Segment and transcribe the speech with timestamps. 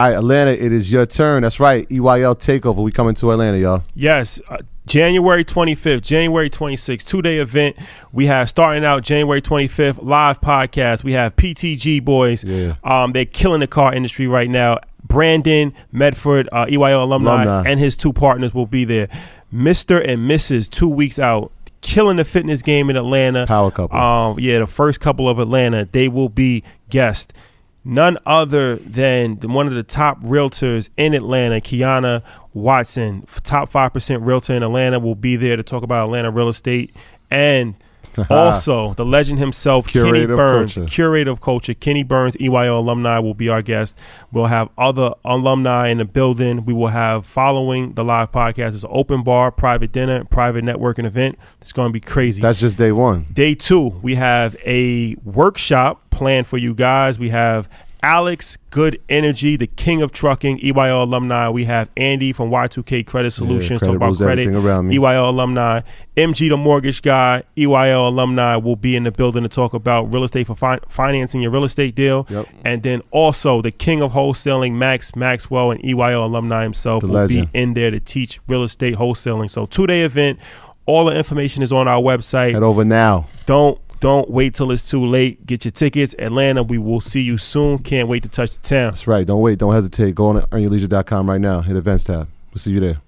[0.00, 1.42] All right, Atlanta, it is your turn.
[1.42, 1.86] That's right.
[1.90, 2.82] EYL Takeover.
[2.82, 3.82] We coming to Atlanta, y'all.
[3.94, 7.76] Yes, uh, January 25th, January 26th, two day event.
[8.10, 11.04] We have starting out January 25th, live podcast.
[11.04, 12.42] We have PTG boys.
[12.44, 12.76] Yeah.
[12.82, 14.78] Um, they're killing the car industry right now.
[15.06, 17.68] Brandon Medford, uh, EYL alumni, Alumni.
[17.70, 19.08] and his two partners will be there.
[19.52, 20.02] Mr.
[20.02, 20.70] and Mrs.
[20.70, 23.46] Two weeks out, killing the fitness game in Atlanta.
[23.46, 23.98] Power couple.
[23.98, 25.86] Um, yeah, the first couple of Atlanta.
[25.92, 27.34] They will be guests.
[27.84, 34.22] None other than one of the top realtors in Atlanta, Kiana Watson, top five percent
[34.22, 36.94] realtor in Atlanta, will be there to talk about Atlanta real estate
[37.30, 37.74] and.
[38.30, 40.90] also, the legend himself, Kenny Curator of Burns, culture.
[40.90, 43.98] curator of culture, Kenny Burns, EYO alumni, will be our guest.
[44.32, 46.64] We'll have other alumni in the building.
[46.64, 51.06] We will have following the live podcast is an open bar, private dinner, private networking
[51.06, 51.38] event.
[51.60, 52.42] It's going to be crazy.
[52.42, 53.26] That's just day one.
[53.32, 57.18] Day two, we have a workshop planned for you guys.
[57.18, 57.68] We have
[58.02, 61.48] Alex Good Energy, the king of trucking, EYO alumni.
[61.48, 64.42] We have Andy from Y2K Credit Solutions, credit talk about credit.
[64.46, 64.96] everything around me.
[64.96, 65.82] EYO alumni.
[66.16, 70.24] MG, the mortgage guy, EYO alumni will be in the building to talk about real
[70.24, 72.26] estate for fi- financing your real estate deal.
[72.30, 72.48] Yep.
[72.64, 77.28] And then also the king of wholesaling, Max Maxwell, and EYO alumni himself The will
[77.28, 79.50] be in there to teach real estate wholesaling.
[79.50, 80.38] So two day event.
[80.86, 83.28] All the information is on our website Head over now.
[83.46, 85.46] don't don't wait till it's too late.
[85.46, 86.14] Get your tickets.
[86.18, 87.78] Atlanta, we will see you soon.
[87.78, 88.92] Can't wait to touch the town.
[88.92, 89.26] That's right.
[89.26, 89.58] Don't wait.
[89.58, 90.14] Don't hesitate.
[90.14, 91.60] Go on to earnyourleisure.com right now.
[91.60, 92.28] Hit events tab.
[92.50, 93.00] We'll see you there.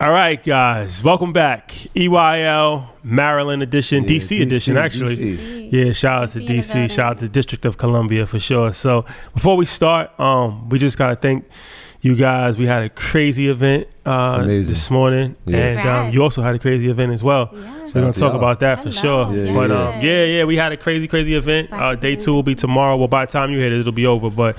[0.00, 1.70] All right, guys, welcome back.
[1.96, 5.16] EYL Maryland edition, Yeah, DC, edition, actually.
[5.16, 5.72] DC.
[5.72, 8.72] Yeah, shout out to DC DC, shout out to District of Columbia for sure.
[8.72, 11.44] So before we start, um, we just gotta thank
[12.00, 12.56] you guys.
[12.56, 15.58] We had a crazy event uh, this morning, Yeah.
[15.58, 17.50] and um, you also had a crazy event as well.
[17.52, 17.84] Yeah.
[17.86, 18.36] We're gonna talk y'all.
[18.38, 19.34] about that for sure.
[19.34, 19.88] Yeah, but yeah.
[19.88, 21.72] um, yeah, yeah, we had a crazy, crazy event.
[21.72, 22.96] Uh, day two will be tomorrow.
[22.96, 24.30] Well, by the time you hit it, it'll be over.
[24.30, 24.56] But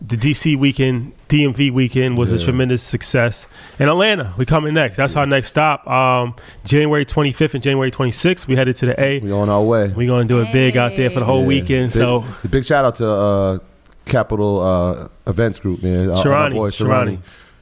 [0.00, 3.48] the DC weekend, DMV weekend was a tremendous success.
[3.80, 4.96] And Atlanta, we coming next.
[4.96, 5.84] That's our next stop.
[5.88, 9.18] Um, January 25th and January 26th, we headed to the A.
[9.18, 9.88] We on our way.
[9.88, 11.46] We're gonna do it big out there for the whole Yeah.
[11.48, 11.88] weekend.
[11.92, 13.58] Big, So big shout out to uh,
[14.08, 16.10] Capital uh, Events Group, man.
[16.10, 17.18] Our- our Shirani, boy Shirani.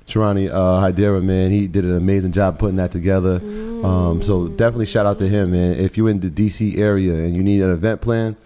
[0.06, 1.50] Shirani uh, Hydera, man.
[1.50, 3.40] He did an amazing job putting that together.
[3.84, 5.74] Um, so definitely shout out to him, man.
[5.74, 8.36] If you're in the DC area and you need an event plan,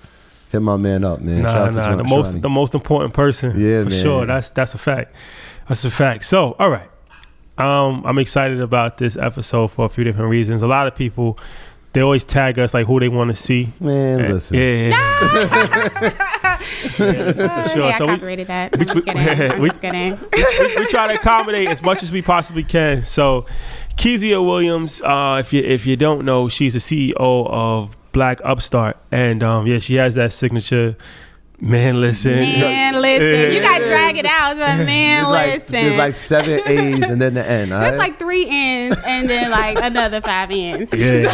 [0.50, 1.42] hit my man up, man.
[1.42, 3.50] shout nah, out to nah, the most the most important person.
[3.58, 4.02] Yeah, for man.
[4.02, 4.26] sure.
[4.26, 5.14] That's that's a fact.
[5.68, 6.24] That's a fact.
[6.24, 6.88] So, all right.
[7.58, 10.62] Um, I'm excited about this episode for a few different reasons.
[10.62, 11.38] A lot of people
[11.92, 13.68] they always tag us like who they want to see.
[13.80, 14.56] man, Uh, listen.
[14.56, 16.30] Yeah,
[16.60, 17.34] yeah, for
[17.70, 17.82] sure.
[17.82, 18.70] Hey, I So we, that.
[18.74, 19.50] I'm we- just kidding.
[19.52, 20.18] I'm we- just kidding.
[20.32, 23.02] we, we try to accommodate as much as we possibly can.
[23.02, 23.46] So,
[23.96, 28.96] Kezia Williams, uh, if you if you don't know, she's the CEO of Black Upstart,
[29.12, 30.96] and um, yeah, she has that signature.
[31.62, 32.36] Man, listen.
[32.36, 33.54] Man, listen.
[33.54, 34.54] You got to drag it out.
[34.56, 35.72] But man, There's like, listen.
[35.74, 37.70] there's like seven A's and then the N.
[37.70, 40.90] all That's like three N's and then like another five N's.
[40.94, 41.26] Yeah.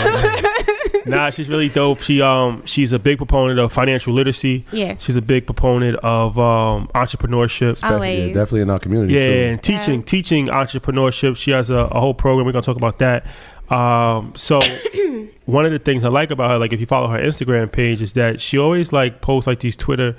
[1.07, 2.01] Nah, she's really dope.
[2.01, 4.65] She um she's a big proponent of financial literacy.
[4.73, 4.97] Yeah.
[4.99, 7.81] She's a big proponent of um entrepreneurship.
[7.83, 9.31] Yeah, definitely in our community Yeah, too.
[9.33, 11.37] and teaching teaching entrepreneurship.
[11.37, 12.47] She has a, a whole program.
[12.47, 13.27] We're gonna talk about that.
[13.69, 14.61] Um, so
[15.47, 18.01] one of the things I like about her, like if you follow her Instagram page,
[18.03, 20.17] is that she always like posts like these Twitter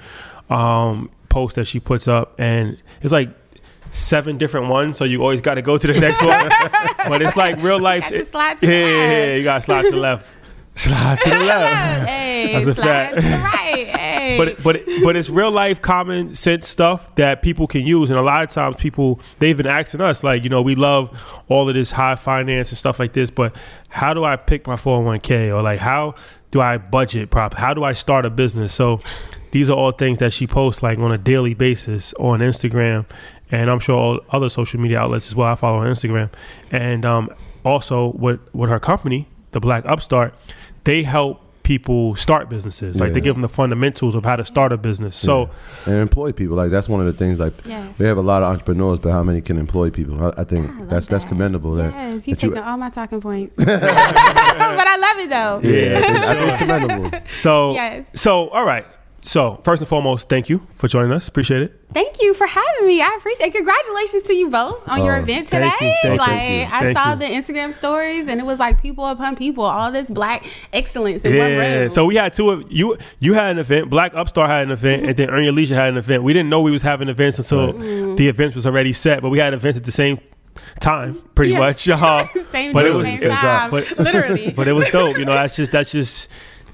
[0.49, 3.29] um, posts that she puts up, and it's like
[3.91, 6.49] seven different ones, so you always got to go to the next one.
[7.09, 8.03] but it's like real life.
[8.03, 10.29] Got to slide to the yeah, yeah, yeah, you got to slide to the left.
[10.77, 12.07] Slide to the left.
[12.09, 13.15] hey, That's a slide fact.
[13.15, 13.87] to the right.
[13.87, 14.37] Hey.
[14.37, 18.09] But it- but it- but it's real life common sense stuff that people can use,
[18.09, 21.17] and a lot of times people they've been asking us like, you know, we love
[21.49, 23.55] all of this high finance and stuff like this, but
[23.89, 26.15] how do I pick my four hundred one k or like how
[26.51, 27.53] do I budget prop?
[27.53, 28.73] How do I start a business?
[28.73, 28.99] So
[29.51, 33.05] these are all things that she posts like on a daily basis on Instagram,
[33.51, 35.47] and I'm sure all other social media outlets as well.
[35.51, 36.29] I follow on Instagram,
[36.71, 37.29] and um,
[37.63, 40.33] also with with her company, the Black Upstart,
[40.87, 42.97] they help people start businesses.
[42.97, 45.17] Like they give them the fundamentals of how to start a business.
[45.17, 45.49] So
[45.85, 46.55] and employ people.
[46.55, 47.39] Like that's one of the things.
[47.41, 47.99] Like Yes.
[47.99, 50.15] we have a lot of entrepreneurs, but how many can employ people?
[50.25, 51.75] I, I think ah, I love that's that's commendable.
[51.75, 53.53] That, Yes, you that you- taking all my talking points.
[53.65, 53.67] but
[54.93, 55.69] I love it though.
[55.69, 57.19] yeah, I think, I think it's commendable.
[57.29, 58.07] so Yes.
[58.15, 58.85] so all right.
[59.27, 61.27] So first and foremost, thank you for joining us.
[61.27, 61.73] Appreciate it.
[61.93, 63.01] Thank you for having me.
[63.01, 63.53] I appreciate it.
[63.55, 65.69] Congratulations to you both on your Oh, event today.
[65.69, 66.75] thank you, thank like thank you.
[66.75, 67.19] I Thank saw you.
[67.19, 71.37] the Instagram stories and it was like people upon people, all this black excellence in
[71.37, 71.79] one Yeah.
[71.81, 71.89] room.
[71.89, 72.97] So we had two of you.
[73.19, 73.89] You had an event.
[73.89, 76.23] Black Upstart had an event, and then Earn Your Leisure had an event.
[76.23, 78.15] We didn't know we was having events until Mm-hmm.
[78.15, 79.21] the events was already set.
[79.21, 80.19] But we had events at the same
[80.79, 81.59] time, pretty Yeah.
[81.59, 81.89] much.
[81.89, 83.71] Uh, same but day, it was same same time.
[83.71, 84.51] but- Literally.
[84.55, 85.17] but it was dope.
[85.17, 86.29] You know, that's just that's just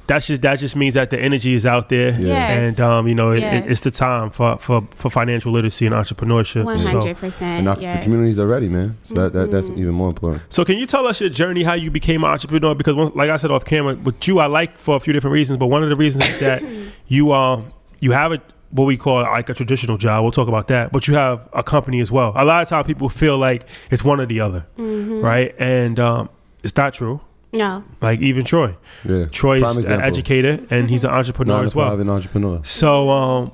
[0.07, 2.59] that's just that just means that the energy is out there, Yes.
[2.59, 3.65] and um, you know, it, Yes.
[3.65, 6.65] it, it's the time for, for for financial literacy and entrepreneurship.
[6.65, 7.67] One So- hundred And percent.
[7.67, 8.97] our, the communities are ready, man.
[9.01, 9.51] So that, that Mm-hmm.
[9.51, 10.43] that's even more important.
[10.49, 12.75] So can you tell us your journey, how you became an entrepreneur?
[12.75, 15.33] Because one- like I said off camera, with you, I like for a few different
[15.33, 16.63] reasons, but one of the reasons is that
[17.07, 17.67] you um
[17.99, 18.41] you have a
[18.71, 20.23] what we call like a traditional job.
[20.23, 22.33] We'll talk about that, but you have a company as well.
[22.35, 25.21] A lot of times people feel like it's one or the other, Mm-hmm.
[25.21, 25.53] right?
[25.59, 26.29] And um,
[26.63, 27.21] it's not true.
[27.53, 27.83] No.
[28.01, 30.07] Like even Troy, Yeah, Troy Prime is an example.
[30.07, 31.89] educator and he's an entrepreneur Nine as well.
[31.91, 32.59] five and entrepreneur.
[32.63, 33.51] So, um,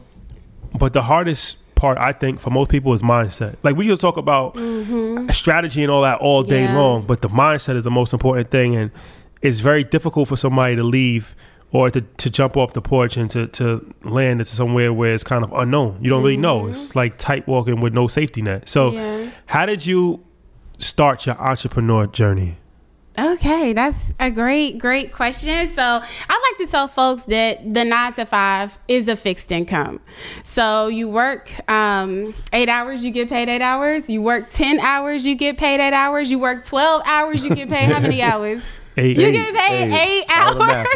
[0.78, 3.56] but the hardest part, I think, for most people is mindset.
[3.63, 4.56] Like we could talk about
[5.34, 6.78] strategy and all that all day Yeah.
[6.78, 8.92] long, but the mindset is the most important thing, and
[9.42, 11.36] it's very difficult for somebody to leave
[11.72, 15.24] or to, to jump off the porch and to, to land into somewhere where it's
[15.24, 15.98] kind of unknown.
[16.01, 16.68] You don't really know.
[16.68, 18.68] It's like tight walking with no safety net.
[18.68, 19.30] So, Yeah.
[19.46, 20.22] how did you
[20.78, 22.57] start your entrepreneur journey?
[23.19, 25.68] Okay, that's a great, great question.
[25.69, 30.00] So I like to tell folks that the nine to five is a fixed income.
[30.44, 34.10] So you work um, eight hours, you get paid eight hours.
[34.10, 36.31] You work 10 hours, you get paid eight hours.
[36.31, 38.62] You work 12 hours, you get paid how many hours?
[38.98, 39.18] Eight.
[39.18, 39.94] You Eight, get paid eight.
[39.94, 40.86] eight hours.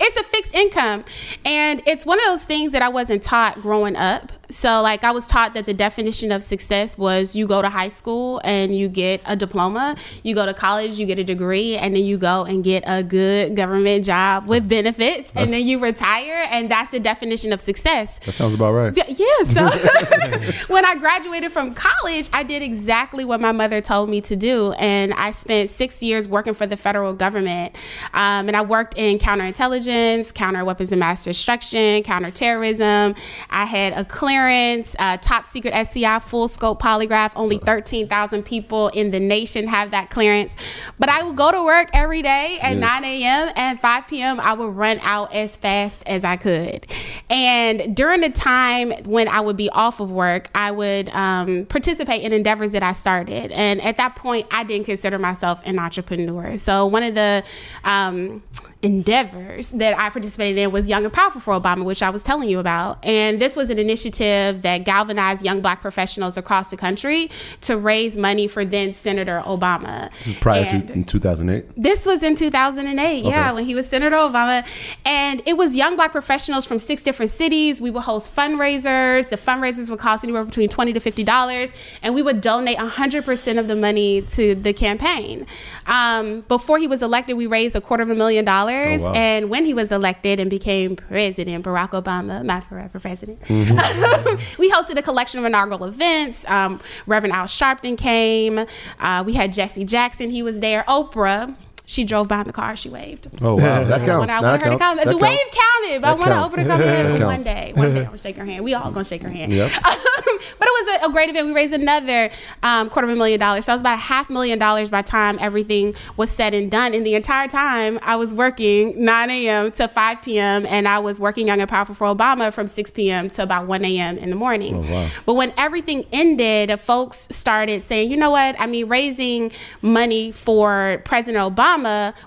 [0.00, 1.04] it's a fixed income.
[1.44, 4.32] And it's one of those things that I wasn't taught growing up.
[4.56, 7.90] So, like, I was taught that the definition of success was you go to high
[7.90, 11.94] school and you get a diploma, you go to college, you get a degree, and
[11.94, 16.46] then you go and get a good government job with benefits, and then you retire.
[16.50, 18.18] And that's the definition of success.
[18.20, 18.96] That sounds about right.
[18.96, 24.08] Yeah, yeah, so when I graduated from college, I did exactly what my mother told
[24.08, 24.72] me to do.
[24.78, 27.76] And I spent six years working for the federal government.
[28.14, 33.14] Um, and I worked in counterintelligence, counter weapons of mass destruction, counterterrorism.
[33.50, 37.32] I had a clearance, uh, top secret SCI, full scope polygraph.
[37.36, 40.54] Only 13,000 people in the nation have that clearance.
[40.98, 42.80] But I would go to work every day at Yes.
[42.80, 43.52] 9 a.m.
[43.56, 44.40] and 5 p.m.
[44.40, 46.86] I would run out as fast as I could.
[47.30, 52.22] And during the time when I would be off of work, I would um, participate
[52.22, 53.52] in endeavors that I started.
[53.52, 56.56] And at that point, I didn't consider myself an entrepreneur.
[56.56, 57.44] So one of the
[57.84, 58.42] um,
[58.86, 62.48] endeavors that I participated in was Young and Powerful for Obama, which I was telling
[62.48, 63.04] you about.
[63.04, 67.30] And this was an initiative that galvanized young black professionals across the country
[67.62, 70.10] to raise money for then Senator Obama.
[70.40, 71.64] Prior And- to in 2008.
[71.76, 74.64] this was in 2008, yeah, when he was Senator Obama.
[75.04, 77.80] And it was young black professionals from six different cities.
[77.80, 79.28] We would host fundraisers.
[79.28, 81.72] The fundraisers would cost anywhere between 20 to $50.
[82.02, 85.46] And we would donate 100% of the money to the campaign.
[85.86, 88.75] Um, before he was elected, we raised a quarter of a million dollars.
[88.84, 89.12] Oh, wow.
[89.12, 94.56] And when he was elected and became president, Barack Obama, my forever president, Mm-hmm.
[94.60, 96.44] we hosted a collection of inaugural events.
[96.48, 98.64] Um, Reverend Al Sharpton came.
[99.00, 100.84] Uh, we had Jesse Jackson, he was there.
[100.88, 101.54] Oprah.
[101.88, 102.76] She drove behind the car.
[102.76, 103.28] She waved.
[103.40, 104.20] Oh wow, that counts.
[104.20, 105.56] When I That wanted her to come, That the wave counts.
[105.56, 107.72] counted, but I That want to open her come That in one day.
[107.74, 108.64] One day, I'm gonna shake her hand.
[108.64, 109.52] We all gonna shake her hand.
[109.52, 109.70] Yep.
[109.82, 111.46] but it was a, a great event.
[111.46, 112.28] We raised another
[112.64, 113.66] um, quarter of a million dollars.
[113.66, 116.92] So it was about a half million dollars by time everything was said and done.
[116.92, 119.70] And the entire time I was working 9 a.m.
[119.72, 120.66] to 5 p.m.
[120.66, 123.30] and I was working Young and Powerful for Obama from 6 p.m.
[123.30, 124.18] to about 1 a.m.
[124.18, 124.74] in the morning.
[124.74, 125.08] Oh, wow.
[125.24, 128.56] But when everything ended, folks started saying, you know what?
[128.58, 129.52] I mean, raising
[129.82, 131.75] money for President Obama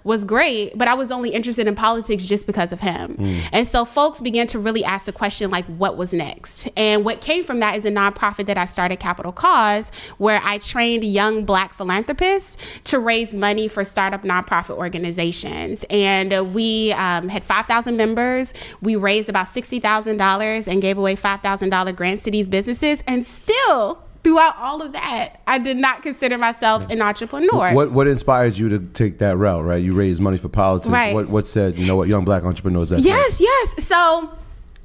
[0.03, 3.15] was great, but I was only interested in politics just because of him.
[3.51, 6.67] And so folks began to really ask the question, like, what was next?
[6.77, 10.57] And what came from that is a nonprofit that I started, Capital Cause, where I
[10.59, 15.85] trained young black philanthropists to raise money for startup nonprofit organizations.
[15.89, 18.53] And we um, had 5,000 members.
[18.81, 23.03] We raised about $60,000 and gave away $5,000 grants to these businesses.
[23.07, 27.73] And still, throughout all of that, I did not consider myself an entrepreneur.
[27.73, 29.63] What what inspired you to take that route?
[29.63, 30.89] Right, you raised money for politics.
[30.89, 31.13] Right.
[31.13, 32.89] What what said you know what young black entrepreneurs?
[32.89, 33.85] That's Yes, yes.
[33.85, 34.29] So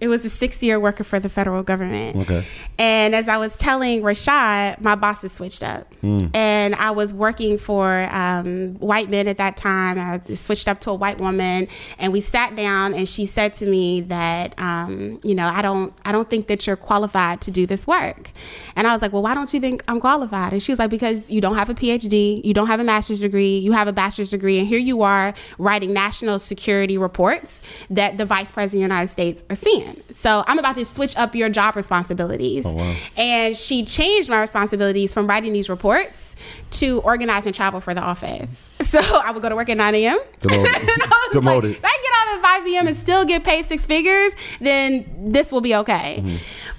[0.00, 2.16] it was a six year worker for the federal government.
[2.16, 2.44] Okay.
[2.78, 5.92] And as I was telling Rashad, my bosses switched up.
[6.34, 9.98] And I was working for um, white men at that time.
[9.98, 13.66] I switched up to a white woman, and we sat down, and she said to
[13.66, 17.66] me that, um, you know, I don't, I don't think that you're qualified to do
[17.66, 18.30] this work.
[18.76, 20.52] And I was like, well, why don't you think I'm qualified?
[20.52, 23.20] And she was like, because you don't have a PhD, you don't have a master's
[23.20, 28.18] degree, you have a bachelor's degree, and here you are writing national security reports that
[28.18, 29.93] the vice president of the United States are seeing.
[30.12, 32.64] So I'm about to switch up your job responsibilities.
[32.66, 36.36] Oh, and she changed my responsibilities from writing these reports
[36.72, 38.68] to organize and travel for the office.
[38.84, 40.18] So I would go to work at 9 a.m.
[40.40, 40.66] Demoted.
[40.82, 41.82] And I Demoted.
[41.82, 42.86] Like, I get 5 p.m.
[42.86, 46.22] and still get paid six figures, then this will be okay.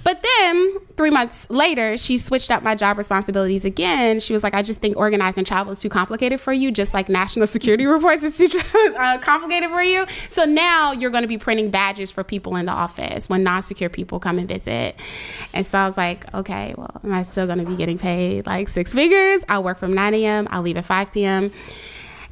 [0.04, 4.20] But then three months later, she switched up my job responsibilities again.
[4.20, 7.10] She was like, I just think organizing travel is too complicated for you, just like
[7.10, 8.60] national security reports is too
[8.98, 10.06] uh, complicated for you.
[10.30, 13.64] So now you're going to be printing badges for people in the office when non
[13.64, 14.96] secure people come and visit.
[15.54, 18.46] And so I was like, okay, well, am I still going to be getting paid
[18.46, 19.44] like six figures?
[19.50, 21.52] I'll work from 9 a.m., I'll leave at 5 p.m.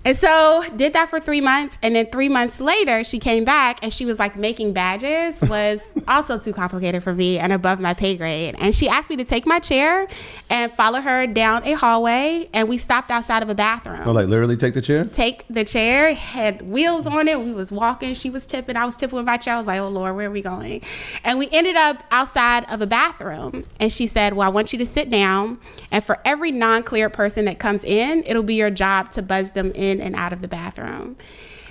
[0.06, 1.80] And so did that for three months.
[1.82, 5.90] And then three months later, she came back and she was like, making badges was
[6.08, 8.56] also too complicated for me and above my pay grade.
[8.60, 10.08] And she asked me to take my chair
[10.50, 12.50] and follow her down a hallway.
[12.54, 15.06] And we stopped outside of a bathroom Oh, like literally take the chair.
[15.06, 17.40] take the chair, had wheels on it.
[17.40, 18.14] We was walking.
[18.14, 18.76] She was tipping.
[18.76, 19.56] I was tipping with my chair.
[19.56, 20.82] I was like, oh Lord, where are we going?
[21.24, 23.64] And we ended up outside of a bathroom.
[23.80, 25.60] And she said, well, I want you to sit down.
[25.92, 29.72] And for every non-cleared person that comes in, it'll be your job to buzz them
[29.76, 31.16] in and out of the bathroom.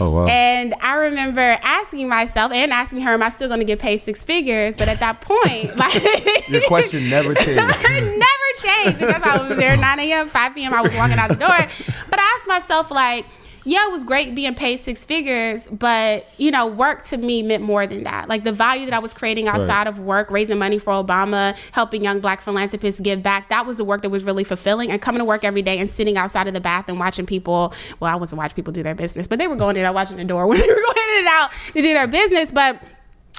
[0.00, 0.26] Oh wow.
[0.26, 4.00] And I remember asking myself and asking her, am I still going to get paid
[4.00, 4.76] six figures?
[4.76, 7.56] But at that point, like Your question never changed.
[7.56, 10.72] never changed because I was there 9 a.m., 5 p.m.
[10.74, 11.48] I was walking out the door.
[12.10, 13.26] But I asked myself, like,
[13.64, 17.62] yeah, it was great being paid six figures, but you know, work to me meant
[17.62, 18.28] more than that.
[18.28, 22.02] Like the value that I was creating outside of work, raising money for Obama, helping
[22.02, 24.90] young black philanthropists give back, that was the work that was really fulfilling.
[24.90, 28.12] And coming to work every day and sitting outside of the bathroom watching people, well,
[28.12, 30.24] I wasn't watching people do their business, but they were going in there watching the
[30.24, 32.50] door when they were going in and out to do their business.
[32.52, 32.80] But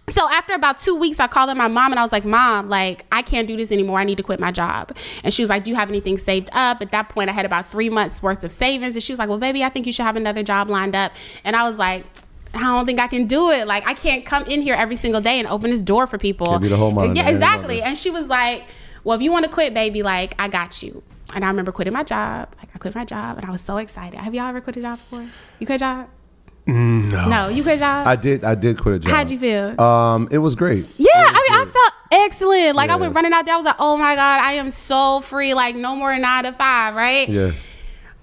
[0.09, 2.67] so after about two weeks, I called up my mom and I was like, Mom,
[2.69, 3.99] like, I can't do this anymore.
[3.99, 4.95] I need to quit my job.
[5.23, 6.81] And she was like, Do you have anything saved up?
[6.81, 8.95] At that point, I had about three months worth of savings.
[8.95, 11.13] And she was like, Well, baby, I think you should have another job lined up.
[11.43, 12.05] And I was like,
[12.53, 13.65] I don't think I can do it.
[13.65, 16.47] Like, I can't come in here every single day and open this door for people.
[16.47, 17.15] Can't be the whole monitor.
[17.15, 17.81] Yeah, exactly.
[17.81, 18.65] And she was like,
[19.03, 21.01] Well, if you want to quit, baby, like, I got you.
[21.33, 22.53] And I remember quitting my job.
[22.59, 24.19] Like, I quit my job and I was so excited.
[24.19, 25.25] Have y'all ever quit a job before?
[25.59, 26.09] You quit a job?
[26.65, 27.27] No.
[27.29, 28.07] No, you quit a job?
[28.07, 28.43] I did.
[28.43, 29.11] I did quit a job.
[29.11, 29.79] How'd you feel?
[29.81, 30.85] Um, it was great.
[30.97, 31.93] Yeah, I mean, I felt
[32.23, 32.75] excellent.
[32.75, 33.53] Like I went running out there.
[33.55, 35.53] I was like, oh my god, I am so free.
[35.53, 37.27] Like no more nine to five, right?
[37.27, 37.51] Yeah.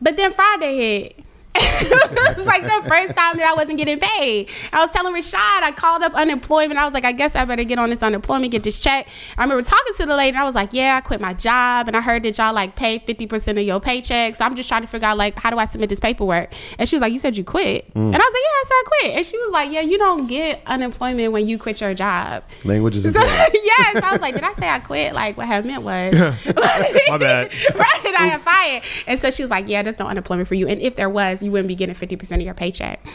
[0.01, 1.25] But then Friday hit.
[1.57, 4.49] it was like the first time that I wasn't getting paid.
[4.73, 6.79] I was telling Rashad, I called up unemployment.
[6.79, 9.09] I was like, I guess I better get on this unemployment, get this check.
[9.37, 11.89] I remember talking to the lady, and I was like, Yeah, I quit my job,
[11.89, 14.37] and I heard that y'all like pay fifty percent of your paycheck.
[14.37, 16.53] So I'm just trying to figure out like how do I submit this paperwork?
[16.79, 17.97] And she was like, You said you quit, mm.
[17.97, 19.17] and I was like, Yeah, I said I quit.
[19.17, 22.45] And she was like, Yeah, you don't get unemployment when you quit your job.
[22.65, 25.15] Language is So, yes, I was like, did I say I quit?
[25.15, 27.53] Like, what I meant was, My bad.
[27.75, 28.01] right?
[28.21, 28.83] I got fired.
[29.07, 30.69] And so she was like, yeah, there's no unemployment for you.
[30.69, 33.07] And if there was, you wouldn't be getting 50% of your paycheck.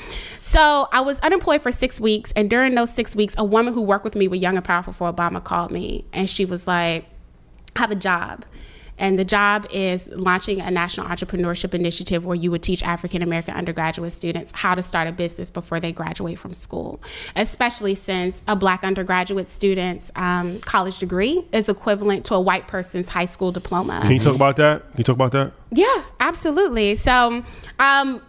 [0.42, 2.32] So I was unemployed for six weeks.
[2.36, 4.94] And during those six weeks, a woman who worked with me with Young and Powerful
[4.94, 6.06] for Obama called me.
[6.14, 7.06] And she was like,
[7.76, 8.46] I have a job.
[8.98, 13.54] And the job is launching a national entrepreneurship initiative where you would teach African American
[13.56, 17.02] undergraduate students how to start a business before they graduate from school,
[17.36, 23.08] especially since a black undergraduate student's um, college degree is equivalent to a white person's
[23.08, 24.00] high school diploma.
[24.02, 24.90] Can you talk about that?
[24.92, 25.52] Can you talk about that?
[25.72, 26.96] Yeah, absolutely.
[26.96, 27.44] So,
[27.80, 28.22] um,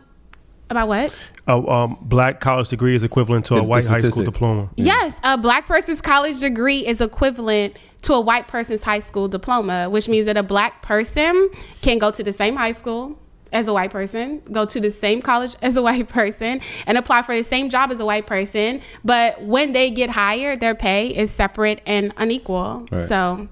[0.68, 1.12] About what?
[1.46, 4.24] A um, black college degree is equivalent to a The- the white high school statistic.
[4.24, 4.68] diploma.
[4.76, 9.88] Yes, a black person's college degree is equivalent to a white person's high school diploma,
[9.88, 11.50] which means that a black person
[11.82, 13.16] can go to the same high school
[13.52, 17.22] as a white person, go to the same college as a white person, and apply
[17.22, 18.80] for the same job as a white person.
[19.04, 22.88] But when they get hired, their pay is separate and unequal.
[22.90, 23.00] Right.
[23.02, 23.46] So,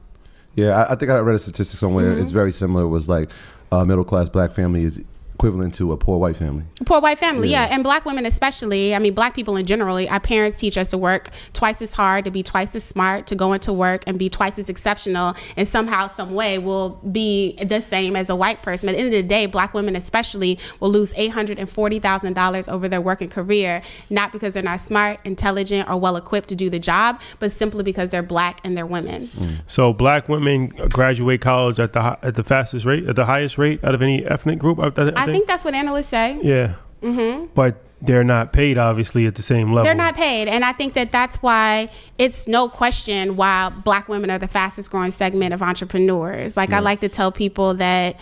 [0.57, 2.11] Yeah, I, I think I read a statistic somewhere.
[2.13, 2.23] Mm-hmm.
[2.23, 2.83] It's very similar.
[2.83, 3.31] It was like
[3.71, 5.01] a middle class black family is
[5.45, 6.65] equivalent to a poor white family.
[6.87, 7.67] Poor white family, Yeah.
[7.67, 7.75] yeah.
[7.75, 8.95] and black women especially.
[8.95, 9.95] I mean, black people in general.
[10.09, 13.35] Our parents teach us to work twice as hard, to be twice as smart, to
[13.35, 17.81] go into work and be twice as exceptional, and somehow, some way, will be the
[17.81, 18.89] same as a white person.
[18.89, 21.99] At the end of the day, black women especially will lose eight hundred and forty
[21.99, 26.49] thousand dollars over their working career, not because they're not smart, intelligent, or well equipped
[26.49, 29.29] to do the job, but simply because they're black and they're women.
[29.37, 29.61] Mm.
[29.67, 33.85] So black women graduate college at the at the fastest rate, at the highest rate
[33.85, 34.79] out of any ethnic group.
[34.79, 36.39] I, I I think that's what analysts say.
[36.43, 36.75] yeah.
[37.03, 37.47] Mm-hmm.
[37.55, 39.85] But they're not paid obviously at the same level.
[39.85, 40.49] They're not paid.
[40.49, 44.91] And I think that that's why it's no question why black women are the fastest
[44.91, 46.57] growing segment of entrepreneurs.
[46.57, 48.17] Like, I like to tell people that.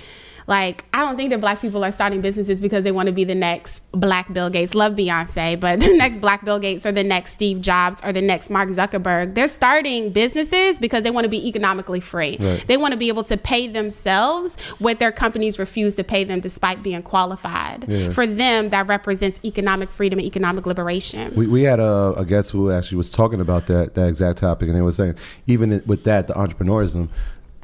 [0.47, 3.25] Like, I don't think that black people are starting businesses because they want to be
[3.25, 4.75] the next black Bill Gates.
[4.75, 8.21] Love Beyonce, but the next black Bill Gates or the next Steve Jobs or the
[8.21, 9.35] next Mark Zuckerberg.
[9.35, 12.37] They're starting businesses because they want to be economically free.
[12.41, 12.65] Right.
[12.67, 16.41] They want to be able to pay themselves what their companies refuse to pay them
[16.41, 17.89] despite being qualified.
[17.89, 18.11] Yeah.
[18.11, 21.35] For them, that represents economic freedom and economic liberation.
[21.35, 24.69] We, we had a, a guest who actually was talking about that that exact topic,
[24.69, 27.09] and they were saying even with that, the entrepreneurism,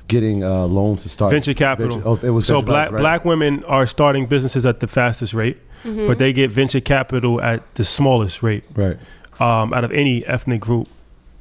[0.09, 1.97] getting uh, loans to start venture capital.
[2.01, 2.99] venture- oh, it was so black right?
[3.01, 6.09] black women are starting businesses at the fastest rate, Mm-hmm.
[6.09, 8.97] but they get venture capital at the smallest rate right.
[9.39, 10.89] um, out of any ethnic group,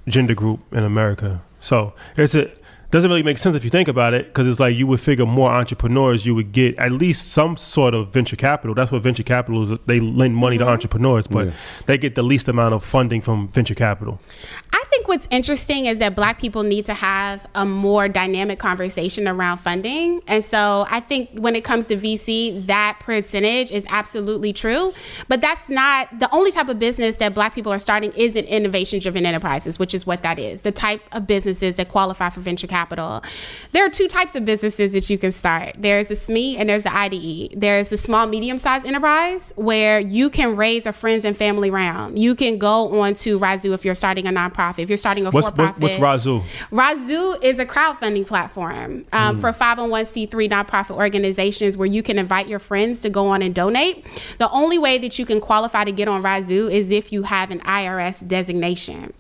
[0.08, 1.42] gender group in America.
[1.60, 2.52] So it's a
[2.92, 5.26] doesn't really make sense if you think about it because it's like you would figure
[5.26, 9.24] more entrepreneurs you would get at least some sort of venture capital that's what venture
[9.24, 10.66] capital is they lend money Mm-hmm.
[10.66, 11.54] to entrepreneurs but Yeah.
[11.86, 14.20] they get the least amount of funding from venture capital
[14.74, 19.28] I think what's interesting is that black people need to have a more dynamic conversation
[19.28, 20.22] around funding.
[20.28, 24.94] And so I think when it comes to VC, that percentage is absolutely true.
[25.28, 29.00] But that's not the only type of business that black people are starting isn't innovation
[29.00, 32.66] driven enterprises, which is what that is the type of businesses that qualify for venture
[32.68, 32.77] capital.
[33.72, 36.84] There are two types of businesses that you can start there's a SME and there's
[36.84, 37.60] the IDE.
[37.60, 42.20] There's a small, medium sized enterprise where you can raise a friends and family round.
[42.20, 45.30] You can go on to Razoo if you're starting a nonprofit, if you're starting a
[45.30, 45.82] what's for profit.
[45.82, 46.42] what's razoo
[46.72, 52.60] Razoo is a crowdfunding platform um, for 501c3 nonprofit organizations where you can invite your
[52.60, 54.06] friends to go on and donate.
[54.38, 57.52] The only way that you can qualify to get on Razoo is if you have
[57.52, 59.14] an IRS designation.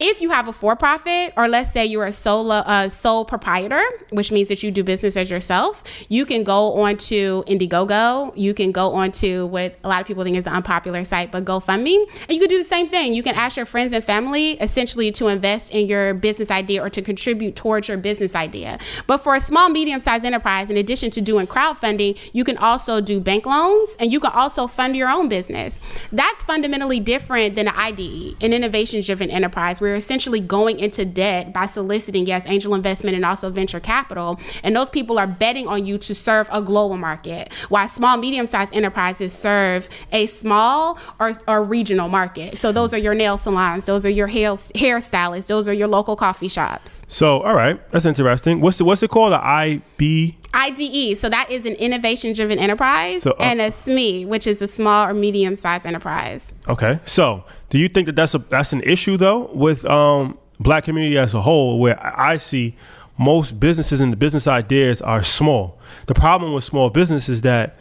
[0.00, 3.82] If you have a for profit, or let's say you're a solo, uh, sole proprietor,
[4.10, 8.36] which means that you do business as yourself, you can go on to Indiegogo.
[8.36, 11.32] You can go on to what a lot of people think is an unpopular site,
[11.32, 11.96] but GoFundMe.
[12.22, 13.14] And you can do the same thing.
[13.14, 16.90] You can ask your friends and family essentially to invest in your business idea or
[16.90, 18.78] to contribute towards your business idea.
[19.06, 23.00] But for a small, medium sized enterprise, in addition to doing crowdfunding, you can also
[23.00, 25.78] do bank loans and you can also fund your own business.
[26.12, 29.80] That's fundamentally different than an IDE, an innovation driven enterprise.
[29.80, 34.40] We're essentially going into debt by soliciting, yes, angel investment and also venture capital.
[34.64, 38.46] And those people are betting on you to serve a global market, while small, medium
[38.46, 42.58] sized enterprises serve a small or, or regional market.
[42.58, 46.16] So those are your nail salons, those are your hair, hairstylists, those are your local
[46.16, 47.02] coffee shops.
[47.06, 51.28] so all right that's interesting what's the, what's it called the ib IDE, E, so
[51.30, 55.08] that is an innovation driven enterprise, So, uh, and a SME, which is a small
[55.08, 56.52] or medium sized enterprise.
[56.68, 57.00] Okay.
[57.04, 61.18] So, do you think that that's a that's an issue though with um black community
[61.18, 62.76] as a whole where I see
[63.18, 65.78] most businesses and the business ideas are small.
[66.06, 67.76] The problem with small business is that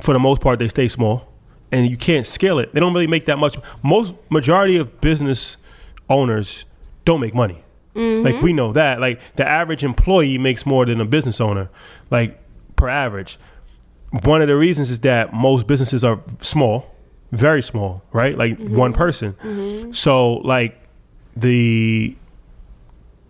[0.00, 1.28] for the most part they stay small
[1.70, 2.72] and you can't scale it.
[2.72, 3.56] They don't really make that much.
[3.82, 5.56] Most majority of business
[6.08, 6.64] owners
[7.04, 7.64] don't make money.
[7.94, 8.24] Mm-hmm.
[8.24, 9.00] Like we know that.
[9.00, 11.70] Like the average employee makes more than a business owner,
[12.10, 12.38] like
[12.76, 13.38] per average.
[14.24, 16.94] One of the reasons is that most businesses are small,
[17.32, 18.36] very small, right?
[18.36, 18.98] Like one mm-hmm.
[18.98, 19.32] person.
[19.34, 19.92] Mm-hmm.
[19.92, 20.81] So like
[21.36, 22.16] the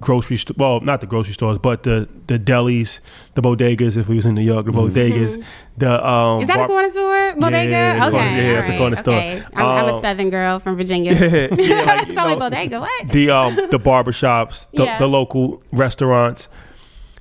[0.00, 2.98] grocery store well not the grocery stores but the the delis
[3.34, 5.40] the bodegas if we was in new york the bodegas
[5.78, 7.34] the um Is that bar- a corner store?
[7.34, 7.70] Bodega?
[7.70, 8.10] yeah, okay.
[8.10, 9.14] corner- yeah, it's a all corner store.
[9.14, 9.44] Okay.
[9.54, 11.12] I'm, I'm a Um, southern girl from Virginia.
[11.14, 13.08] yeah, like, you Tell me know, bodega, what?
[13.08, 14.98] the um the barbershops, the, Yeah.
[14.98, 16.48] the local restaurants.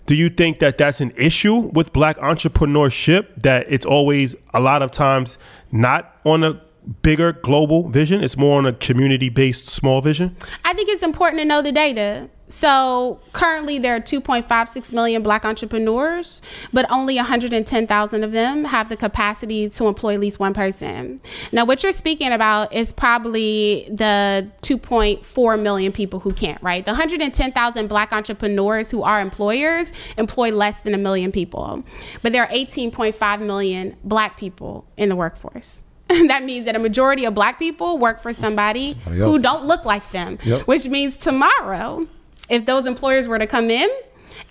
[0.08, 3.28] Do you think that that's an issue with black entrepreneurship?
[3.44, 5.38] That it's always a lot of times
[5.72, 6.60] not on the
[7.02, 8.24] bigger global vision.
[8.24, 10.36] It's more on a community based small vision.
[10.66, 12.30] I think it's important to know the data.
[12.52, 16.42] So currently there are 2.56 million black entrepreneurs,
[16.74, 21.22] but only 110,000 of them have the capacity to employ at least one person.
[21.54, 26.84] Now, what you're speaking about is probably the 2.4 million people who can't, right?
[26.84, 31.82] The 110,000 black entrepreneurs who are employers employ less than a million people,
[32.22, 35.84] but there are 18.5 million black people in the workforce.
[36.28, 39.86] that means that a majority of black people work for somebody, Somebody who don't look
[39.86, 40.68] like them, Yep.
[40.68, 42.08] which means tomorrow,
[42.50, 43.90] if those employers were to come in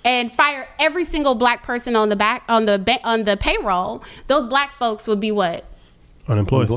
[0.04, 4.02] and fire every single black person on the back on the ba- on the payroll,
[4.26, 5.64] those black folks would be what?
[6.28, 6.68] Unemployed.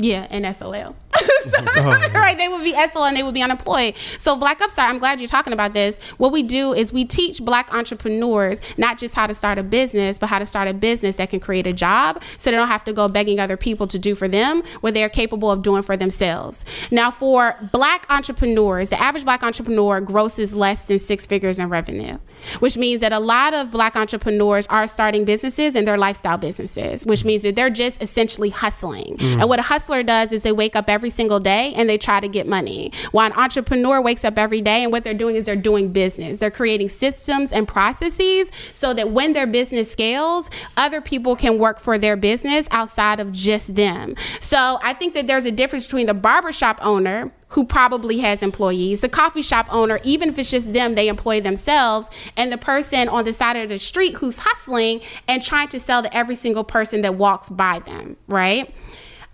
[0.00, 0.96] Yeah, and SOL.
[1.40, 2.10] So, oh.
[2.14, 3.96] right, they would be SOL and they would be unemployed.
[4.18, 5.98] So, Black Upstart, I'm glad you're talking about this.
[6.18, 10.18] What we do is we teach black entrepreneurs not just how to start a business,
[10.18, 12.84] but how to start a business that can create a job so they don't have
[12.84, 15.96] to go begging other people to do for them what they're capable of doing for
[15.96, 16.64] themselves.
[16.90, 22.18] Now, for black entrepreneurs, the average black entrepreneur grosses less than six figures in revenue,
[22.60, 27.06] which means that a lot of black entrepreneurs are starting businesses and they're lifestyle businesses,
[27.06, 29.12] which means that they're just essentially hustling.
[29.20, 29.48] And mm.
[29.48, 32.28] what a hustler does is they wake up every single day and they try to
[32.28, 32.92] get money.
[33.10, 36.38] While an entrepreneur wakes up every day and what they're doing is they're doing business.
[36.38, 41.80] They're creating systems and processes so that when their business scales, other people can work
[41.80, 44.14] for their business outside of just them.
[44.38, 49.00] So I think that there's a difference between the barbershop owner who probably has employees,
[49.00, 53.08] the coffee shop owner, even if it's just them, they employ themselves, and the person
[53.08, 56.62] on the side of the street who's hustling and trying to sell to every single
[56.62, 58.72] person that walks by them, right?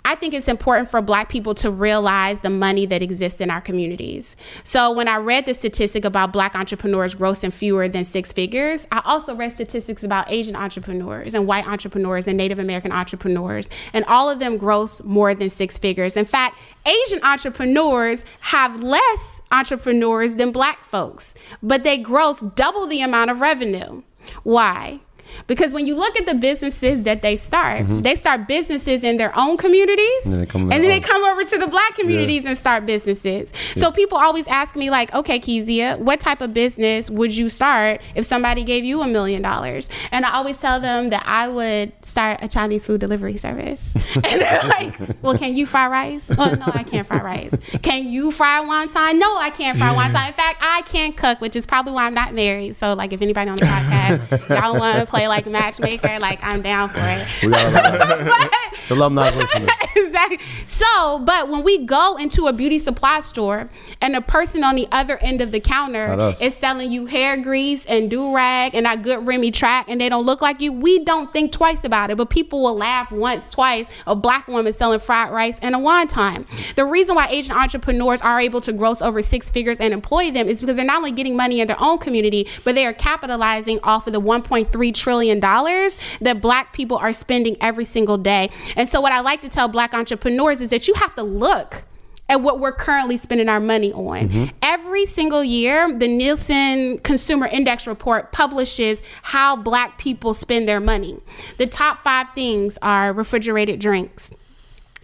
[0.07, 3.61] I think it's important for black people to realize the money that exists in our
[3.61, 4.37] communities.
[4.63, 9.03] So when I read the statistic about black entrepreneurs grossing fewer than six figures, I
[9.05, 14.31] also read statistics about Asian entrepreneurs and white entrepreneurs and Native American entrepreneurs, and all
[14.31, 16.17] of them gross more than six figures.
[16.17, 23.03] In fact, Asian entrepreneurs have less entrepreneurs than black folks, but they gross double the
[23.03, 24.03] amount of revenue.
[24.45, 25.01] Why?
[25.47, 28.01] Because when you look at the businesses that they start, mm-hmm.
[28.03, 31.25] they start businesses in their own communities, And then they come and then they come
[31.25, 33.53] over to the black communities and start businesses.
[33.77, 38.03] So people always ask me, like, okay, Kezia, what type of business would you start
[38.15, 39.89] if somebody gave you a million dollars?
[40.13, 43.95] And I always tell them that I would start a Chinese food delivery service.
[44.15, 46.23] and they're like, well, can you fry rice?
[46.31, 47.55] Oh, no, I can't fry rice.
[47.83, 49.19] Can you fry wonton?
[49.19, 50.27] No, I can't fry wonton.
[50.29, 52.77] In fact, I can't cook, which is probably why I'm not married.
[52.77, 56.63] So, like, if anybody on the podcast, y'all want to play like matchmaker, like, I'm
[56.63, 57.27] down for it.
[57.43, 58.53] We got a But-
[58.91, 59.69] of alumni listening.
[59.97, 60.39] exactly.
[60.67, 63.69] So, but when we go into a beauty supply store
[64.01, 67.85] and the person on the other end of the counter is selling you hair grease
[67.87, 71.03] and do rag and that good Remy track and they don't look like you, we
[71.05, 72.17] don't think twice about it.
[72.17, 73.87] But people will laugh once, twice.
[74.07, 76.45] A black woman selling fried rice and a wonton.
[76.75, 80.47] The reason why Asian entrepreneurs are able to gross over six figures and employ them
[80.49, 83.81] is because they're not only getting money in their own community, but they are capitalizing
[83.83, 85.06] off of the 1.3 trillion
[85.41, 88.51] dollars that black people are spending every single day.
[88.77, 91.85] And so what I like to tell black entrepreneurs is that you have to look
[92.29, 94.29] at what we're currently spending our money on.
[94.29, 94.57] Mm-hmm.
[94.63, 101.19] Every single year, the Nielsen Consumer Index report publishes how black people spend their money.
[101.59, 104.31] The top five things are refrigerated drinks,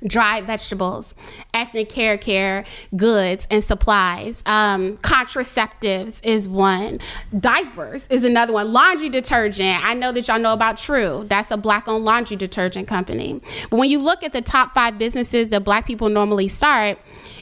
[0.06, 1.14] dried vegetables,
[1.54, 2.64] ethnic hair care,
[2.96, 4.42] goods and supplies.
[4.46, 7.00] Um, contraceptives is one.
[7.38, 8.72] Diapers is another one.
[8.72, 9.84] Laundry detergent.
[9.84, 11.24] I know that y'all know about True.
[11.28, 13.40] That's a black owned laundry detergent company.
[13.70, 16.98] But when you look at the top five businesses that black people normally start,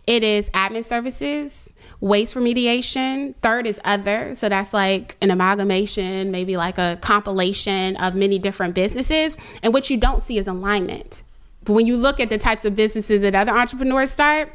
[0.06, 1.72] it is admin services.
[2.00, 3.34] Waste remediation.
[3.42, 4.34] Third is other.
[4.34, 9.36] So that's like an amalgamation, maybe like a compilation of many different businesses.
[9.62, 11.22] And what you don't see is alignment.
[11.64, 14.50] But when you look at the types of businesses that other entrepreneurs start,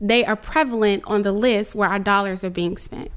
[0.00, 3.10] they are prevalent on the list where our dollars are being spent.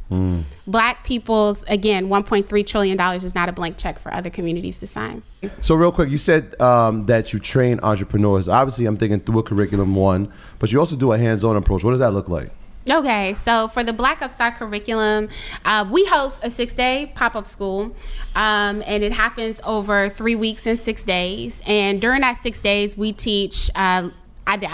[0.67, 5.21] Black people's, again, $1.3 trillion is not a blank check for other communities to sign.
[5.61, 8.47] So real quick, you said um, that you train entrepreneurs.
[8.47, 11.83] Obviously, I'm thinking through a curriculum one, but you also do a hands-on approach.
[11.83, 12.51] What does that look like?
[12.89, 15.29] Okay, so for the Black Upstart curriculum,
[15.65, 17.93] uh, we host a six day pop up school,
[18.35, 21.61] um, and it happens over three weeks and six days.
[21.65, 23.69] And during that six days, we teach.
[23.75, 24.09] Uh,
[24.55, 24.73] the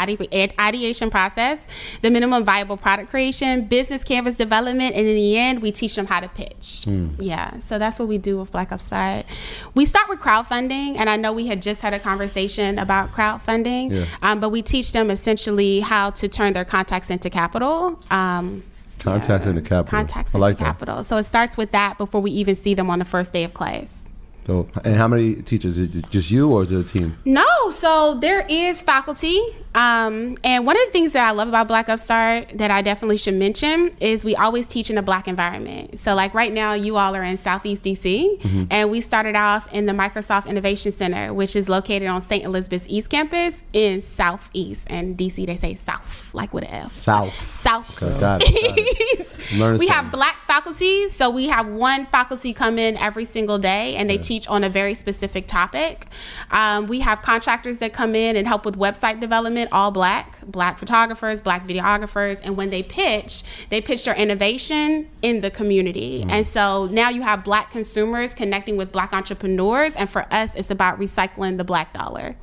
[0.59, 1.67] ideation process,
[2.01, 6.05] the minimum viable product creation, business canvas development, and in the end, we teach them
[6.05, 6.85] how to pitch.
[7.19, 9.25] Yeah, so that's what we do with Black Upstart.
[9.73, 13.95] We start with crowdfunding, and I know we had just had a conversation about crowdfunding,
[13.95, 14.05] Yeah.
[14.21, 17.99] um, but we teach them essentially how to turn their contacts into capital.
[18.11, 18.63] Um,
[18.99, 19.85] Contacts into capital.
[19.85, 20.63] contacts I into like that.
[20.65, 21.03] capital.
[21.03, 23.53] So it starts with that before we even see them on the first day of
[23.53, 24.05] class.
[24.45, 24.75] Dope.
[24.85, 25.77] And how many teachers?
[25.77, 27.17] Is it just you or is it a team?
[27.25, 29.39] No, so there is faculty.
[29.75, 33.17] Um, and one of the things that I love about Black Upstart that I definitely
[33.17, 35.99] should mention is we always teach in a black environment.
[35.99, 38.03] So, like right now, you all are in Southeast DC,
[38.43, 38.63] Mm-hmm.
[38.71, 42.43] and we started off in the Microsoft Innovation Center, which is located on St.
[42.43, 44.83] Elizabeth's East Campus in Southeast.
[44.87, 46.93] And DC, they say South, like with an F.
[46.93, 47.33] South.
[47.59, 47.99] South.
[47.99, 49.29] Got it, got it.
[49.79, 54.09] We have black faculty, so we have one faculty come in every single day, and
[54.09, 56.07] they teach on a very specific topic.
[56.49, 60.77] Um, we have contractors that come in and help with website development, all black, black
[60.77, 66.25] photographers, black videographers, and when they pitch, they pitch their innovation in the community.
[66.29, 70.71] And so now you have black consumers connecting with black entrepreneurs, and for us, it's
[70.71, 72.35] about recycling the black dollar.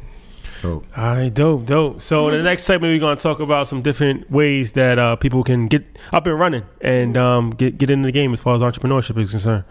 [0.62, 0.86] Dope.
[0.96, 2.00] All right, dope, dope.
[2.02, 5.16] So in the next segment, we're going to talk about some different ways that uh,
[5.16, 8.56] people can get up and running and um, get get into the game as far
[8.56, 9.64] as entrepreneurship is concerned.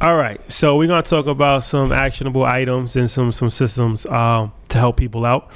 [0.00, 4.06] All right, so we're going to talk about some actionable items and some some systems
[4.06, 5.50] um, to help people out.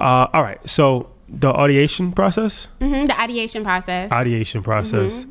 [0.00, 4.12] Uh, all right, so the ideation process, hmm the ideation process.
[4.12, 5.24] ideation process.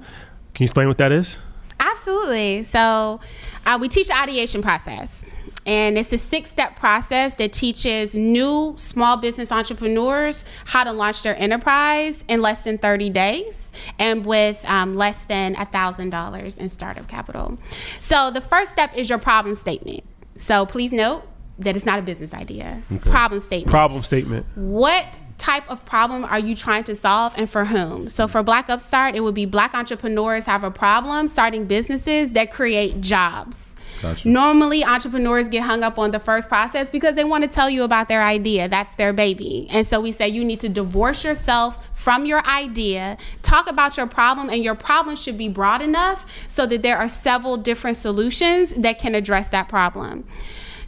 [0.54, 1.38] Can you explain what that is?
[1.80, 2.64] Absolutely.
[2.64, 3.20] So,
[3.66, 5.26] uh, we teach the ideation process.
[5.68, 11.24] And it's a six step process that teaches new small business entrepreneurs how to launch
[11.24, 17.08] their enterprise in less than 30 days and with um, less than $1,000 in startup
[17.08, 17.58] capital.
[18.00, 20.04] So, the first step is your problem statement.
[20.38, 21.24] So, please note
[21.60, 22.82] that it's not a business idea.
[23.02, 24.46] Problem statement Problem statement.
[24.56, 25.06] what
[25.38, 28.08] type of problem are you trying to solve and for whom?
[28.08, 32.52] So for Black Upstart, it would be black entrepreneurs have a problem starting businesses that
[32.52, 33.76] create jobs.
[34.02, 34.28] Gotcha.
[34.28, 37.84] Normally, entrepreneurs get hung up on the first process because they want to tell you
[37.84, 38.68] about their idea.
[38.68, 39.68] That's their baby.
[39.72, 44.08] And so we say you need to divorce yourself from your idea, talk about your
[44.08, 48.74] problem, and your problem should be broad enough so that there are several different solutions
[48.74, 50.26] that can address that problem.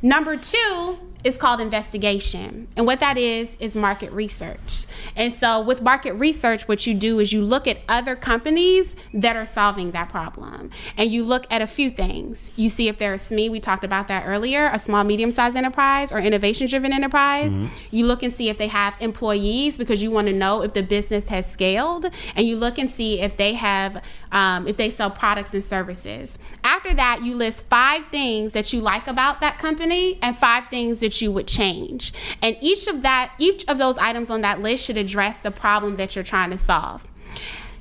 [0.01, 2.67] Number two is called investigation.
[2.77, 4.85] And what that is, is market research.
[5.15, 9.35] And so, with market research, what you do is you look at other companies that
[9.35, 10.71] are solving that problem.
[10.95, 12.49] And you look at a few things.
[12.55, 15.57] You see if they're a SME, we talked about that earlier, a small, medium sized
[15.57, 17.51] enterprise or innovation driven enterprise.
[17.51, 17.67] Mm-hmm.
[17.91, 20.83] You look and see if they have employees because you want to know if the
[20.83, 22.05] business has scaled.
[22.35, 26.37] And you look and see if they have, um, if they sell products and services.
[26.63, 30.99] After that, you list five things that you like about that company and five things
[30.99, 32.13] that you would change.
[32.41, 35.95] And each of that, each of those items on that list should address the problem
[35.97, 37.07] that you're trying to solve.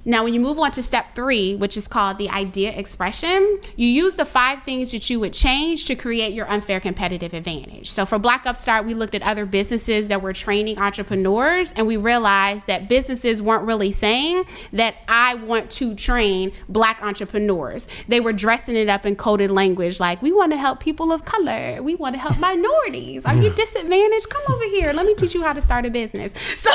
[0.08, 3.88] Now, when you move on to step three, which is called the idea expression, you
[3.88, 7.90] use the five things that you would change to create your unfair competitive advantage.
[7.90, 11.96] So, for Black Upstart, we looked at other businesses that were training entrepreneurs, and we
[11.96, 17.88] realized that businesses weren't really saying that I want to train Black entrepreneurs.
[18.06, 21.24] They were dressing it up in coded language like, we want to help people of
[21.24, 23.26] color, we want to help minorities.
[23.26, 24.30] Are you disadvantaged?
[24.30, 24.92] Come over here.
[24.92, 26.32] Let me teach you how to start a business.
[26.66, 26.70] So,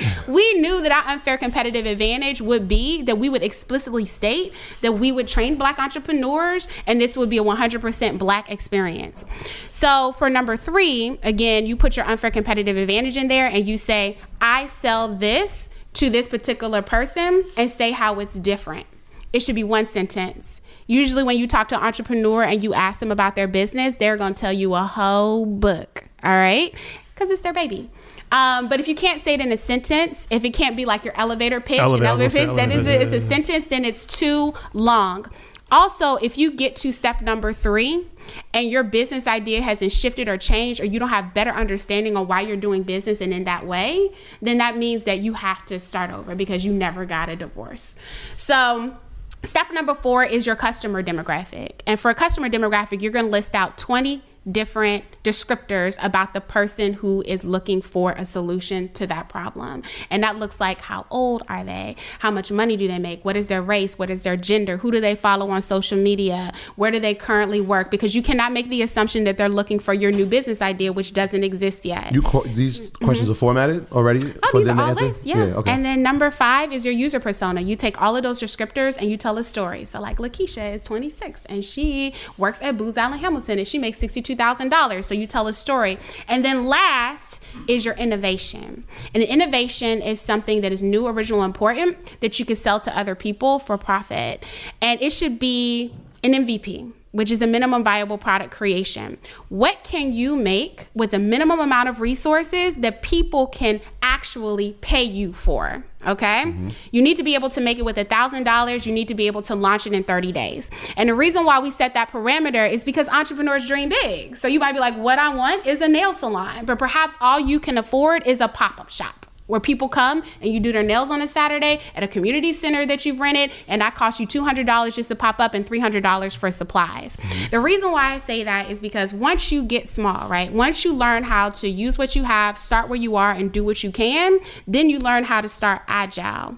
[0.00, 4.52] like, we knew that our unfair competitive advantage would be that we would explicitly state
[4.80, 9.24] that we would train black entrepreneurs and this would be a 100% black experience.
[9.72, 13.78] So for number three, again, you put your unfair competitive advantage in there and you
[13.78, 18.86] say, I sell this to this particular person and say how it's different.
[19.32, 20.60] It should be one sentence.
[20.86, 24.16] Usually, when you talk to an entrepreneur and you ask them about their business, they're
[24.16, 26.74] going to tell you a whole book, all right?
[27.14, 27.90] Because it's their baby.
[28.32, 31.04] Um, but if you can't say it in a sentence, if it can't be like
[31.04, 33.84] your elevator pitch, Elevator, elevator pitch, say that is elevator, a, it's a sentence, then
[33.84, 35.26] it's too long.
[35.70, 38.06] Also, if you get to step number three
[38.52, 42.26] and your business idea hasn't shifted or changed, or you don't have better understanding on
[42.26, 44.10] why you're doing business and in that way,
[44.42, 47.96] then that means that you have to start over because you never got a divorce.
[48.36, 48.94] So,
[49.42, 51.80] step number four is your customer demographic.
[51.86, 56.40] And for a customer demographic, you're going to list out 20 different descriptors about the
[56.40, 59.82] person who is looking for a solution to that problem.
[60.10, 61.96] And that looks like how old are they?
[62.20, 63.24] How much money do they make?
[63.24, 63.98] What is their race?
[63.98, 64.78] What is their gender?
[64.78, 66.52] Who do they follow on social media?
[66.76, 67.90] Where do they currently work?
[67.90, 71.12] Because you cannot make the assumption that they're looking for your new business idea, which
[71.12, 72.12] doesn't exist yet.
[72.12, 74.38] You qu- these questions are formatted already Mm-hmm.
[74.42, 75.04] Oh, for these them are to answer.
[75.06, 75.36] lists, yeah.
[75.36, 75.70] okay.
[75.70, 77.60] And then number five is your user persona.
[77.60, 79.84] You take all of those descriptors and you tell a story.
[79.84, 83.98] So like Lakeisha is 26 and she works at Booz Allen Hamilton and she makes
[84.36, 85.04] $62,000.
[85.04, 85.98] So you tell a story.
[86.28, 88.84] And then last is your innovation.
[89.14, 93.14] And innovation is something that is new, original, important that you can sell to other
[93.14, 94.44] people for profit.
[94.80, 96.92] And it should be an MVP.
[97.12, 99.18] Which is a minimum viable product creation.
[99.48, 105.04] What can you make with a minimum amount of resources that people can actually pay
[105.04, 105.84] you for?
[106.06, 106.44] Okay.
[106.46, 106.68] Mm-hmm.
[106.90, 108.86] You need to be able to make it with a thousand dollars.
[108.86, 110.70] You need to be able to launch it in 30 days.
[110.96, 114.36] And the reason why we set that parameter is because entrepreneurs dream big.
[114.36, 117.38] So you might be like, what I want is a nail salon, but perhaps all
[117.38, 120.82] you can afford is a pop up shop where people come and you do their
[120.82, 124.26] nails on a Saturday at a community center that you've rented, and that costs you
[124.26, 127.16] $200 just to pop up and $300 for supplies.
[127.16, 127.50] Mm-hmm.
[127.50, 130.92] The reason why I say that is because once you get small, right, once you
[130.92, 133.90] learn how to use what you have, start where you are, and do what you
[133.90, 136.56] can, then you learn how to start agile.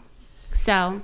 [0.53, 1.03] So,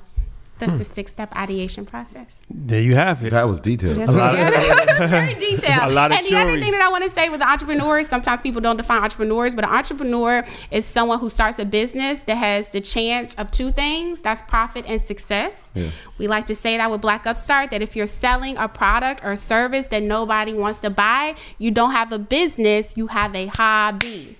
[0.61, 0.79] that's hmm.
[0.79, 2.41] the six step ideation process.
[2.49, 3.31] There you have it.
[3.31, 3.97] That was detailed.
[3.97, 5.91] Yes, yeah, very detailed.
[5.91, 8.43] a lot of and the other thing that I want to say with entrepreneurs, sometimes
[8.43, 12.69] people don't define entrepreneurs, but an entrepreneur is someone who starts a business that has
[12.69, 15.71] the chance of two things that's profit and success.
[15.75, 15.89] Yeah.
[16.19, 19.37] We like to say that with Black Upstart that if you're selling a product or
[19.37, 24.37] service that nobody wants to buy, you don't have a business, you have a hobby.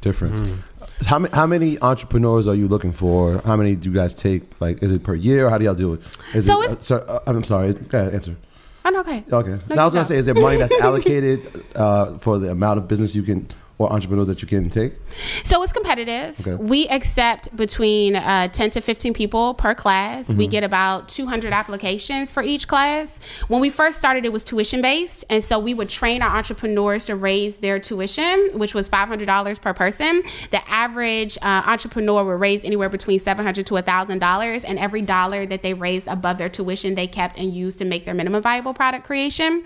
[0.00, 0.42] Difference.
[0.42, 0.58] Mm.
[1.06, 3.38] How many, how many entrepreneurs are you looking for?
[3.44, 4.42] How many do you guys take?
[4.60, 5.50] Like, is it per year?
[5.50, 6.00] how do y'all do it?
[6.34, 7.72] Is so it, it's, uh, sorry, uh, I'm sorry.
[7.74, 8.36] Go ahead, answer.
[8.84, 9.24] I'm okay.
[9.30, 9.58] Okay.
[9.68, 12.88] No, I was gonna say, is there money that's allocated uh, for the amount of
[12.88, 13.48] business you can
[13.82, 14.94] or entrepreneurs that you can take?
[15.44, 16.40] So it's competitive.
[16.40, 16.62] Okay.
[16.62, 20.28] We accept between uh, 10 to 15 people per class.
[20.28, 20.38] Mm-hmm.
[20.38, 23.18] We get about 200 applications for each class.
[23.48, 25.24] When we first started, it was tuition based.
[25.30, 29.74] And so we would train our entrepreneurs to raise their tuition, which was $500 per
[29.74, 30.22] person.
[30.50, 34.64] The average uh, entrepreneur would raise anywhere between $700 to $1,000.
[34.66, 38.04] And every dollar that they raised above their tuition, they kept and used to make
[38.04, 39.64] their minimum viable product creation.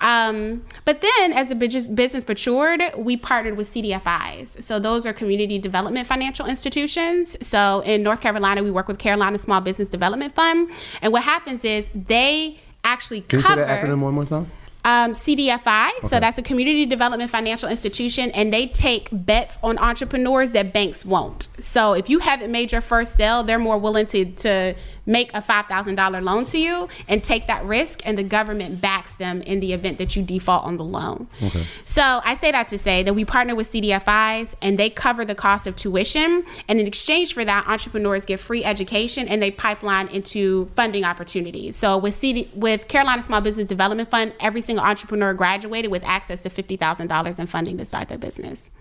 [0.00, 4.62] Um, but then as the business matured, we partnered partnered with CDFIs.
[4.62, 7.36] So those are community development financial institutions.
[7.42, 10.70] So in North Carolina, we work with Carolina Small Business Development Fund.
[11.02, 13.60] And what happens is they actually Can cover.
[13.60, 14.50] You say that acronym one more time?
[14.82, 16.08] Um, CDFI, okay.
[16.08, 21.04] so that's a community development financial institution, and they take bets on entrepreneurs that banks
[21.04, 21.48] won't.
[21.60, 25.42] So if you haven't made your first sale, they're more willing to, to make a
[25.42, 29.72] $5,000 loan to you and take that risk, and the government backs them in the
[29.72, 31.28] event that you default on the loan.
[31.40, 31.62] Okay.
[31.84, 35.36] So I say that to say that we partner with CDFIs and they cover the
[35.36, 36.44] cost of tuition.
[36.66, 41.76] And in exchange for that, entrepreneurs get free education and they pipeline into funding opportunities.
[41.76, 46.42] So with CD, with Carolina Small Business Development Fund, every single entrepreneur graduated with access
[46.42, 48.72] to $50,000 in funding to start their business.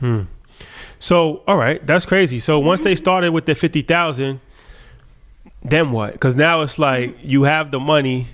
[0.00, 0.22] Hmm.
[0.98, 2.40] So, all right, that's crazy.
[2.40, 4.40] So once they started with the 50,000,
[5.62, 6.12] then what?
[6.12, 8.28] Because now it's like you have the money,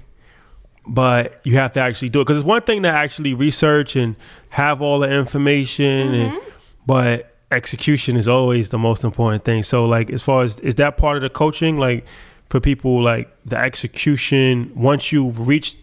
[0.86, 2.24] but you have to actually do it.
[2.24, 4.16] Because it's one thing to actually research and
[4.50, 6.36] have all the information, mm-hmm.
[6.36, 6.52] and,
[6.86, 9.62] but execution is always the most important thing.
[9.62, 12.04] So, like, as far as is that part of the coaching, like
[12.48, 15.78] for people, like the execution once you've reached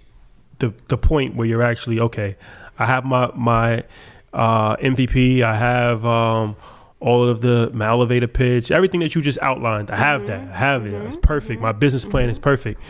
[0.60, 2.36] the the point where you're actually okay.
[2.78, 3.84] I have my my
[4.34, 5.42] uh, MVP.
[5.42, 6.56] I have um,
[7.00, 9.92] all of the my elevator pitch, everything that you just outlined.
[9.92, 10.48] I have mm-hmm.
[10.48, 10.54] that.
[10.54, 10.94] I have it.
[10.94, 11.62] It's perfect.
[11.62, 12.82] My business plan is perfect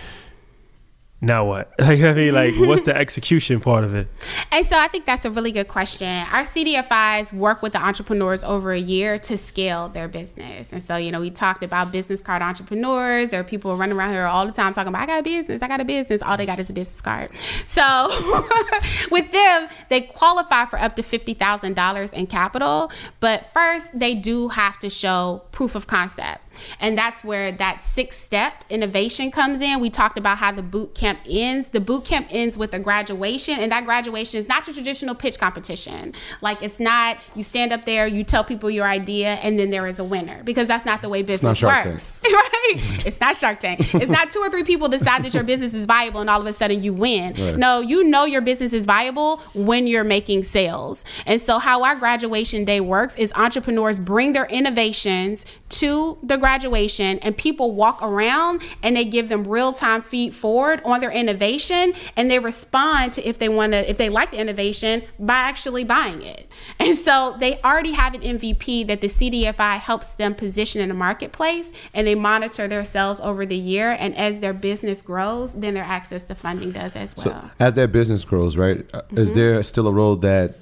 [1.22, 1.74] now what?
[1.90, 4.08] Like I mean, like what's the execution part of it?
[4.52, 6.08] And so I think that's a really good question.
[6.08, 10.72] Our CDFIs work with the entrepreneurs over a year to scale their business.
[10.72, 14.26] And so, you know, we talked about business card entrepreneurs or people running around here
[14.26, 16.22] all the time talking about I got a business, I got a business.
[16.22, 17.32] All they got is a business card.
[17.66, 17.82] So
[19.12, 22.92] with them, they qualify for up to fifty thousand dollars in capital.
[23.20, 26.42] But first they do have to show proof of concept.
[26.80, 29.80] And that's where that six step innovation comes in.
[29.80, 31.70] We talked about how the boot camp ends.
[31.70, 35.40] The boot camp ends with a graduation, and that graduation is not your traditional pitch
[35.40, 36.14] competition.
[36.42, 39.88] Like it's not you stand up there, you tell people your idea, and then there
[39.88, 42.20] is a winner because that's not the way business works.
[42.26, 43.06] right?
[43.06, 43.94] It's not Shark Tank.
[43.94, 46.48] It's not two or three people decide that your business is viable and all of
[46.48, 47.34] a sudden you win.
[47.34, 47.58] Right.
[47.58, 51.04] No, you know your business is viable when you're making sales.
[51.26, 57.20] And so how our graduation day works is entrepreneurs bring their innovations to the graduation
[57.20, 62.30] and people walk around and they give them real-time feed forward on their innovation and
[62.30, 66.22] they respond to if they want to if they like the innovation by actually buying
[66.22, 66.48] it.
[66.82, 70.96] And so they already have an mvp that the cdfi helps them position in the
[70.96, 75.74] marketplace and they monitor their sales over the year and as their business grows then
[75.74, 77.26] their access to funding does as well.
[77.26, 79.18] so as their business grows right mm-hmm.
[79.18, 80.58] is there still a role that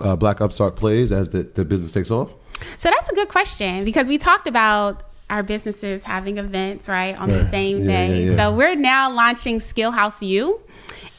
[0.00, 2.30] uh, black upstart plays as the, the business takes off
[2.76, 7.30] so that's a good question because we talked about our businesses having events right on
[7.30, 7.38] yeah.
[7.38, 8.24] the same day.
[8.24, 10.60] Yeah, yeah, so we're now launching Skill House U.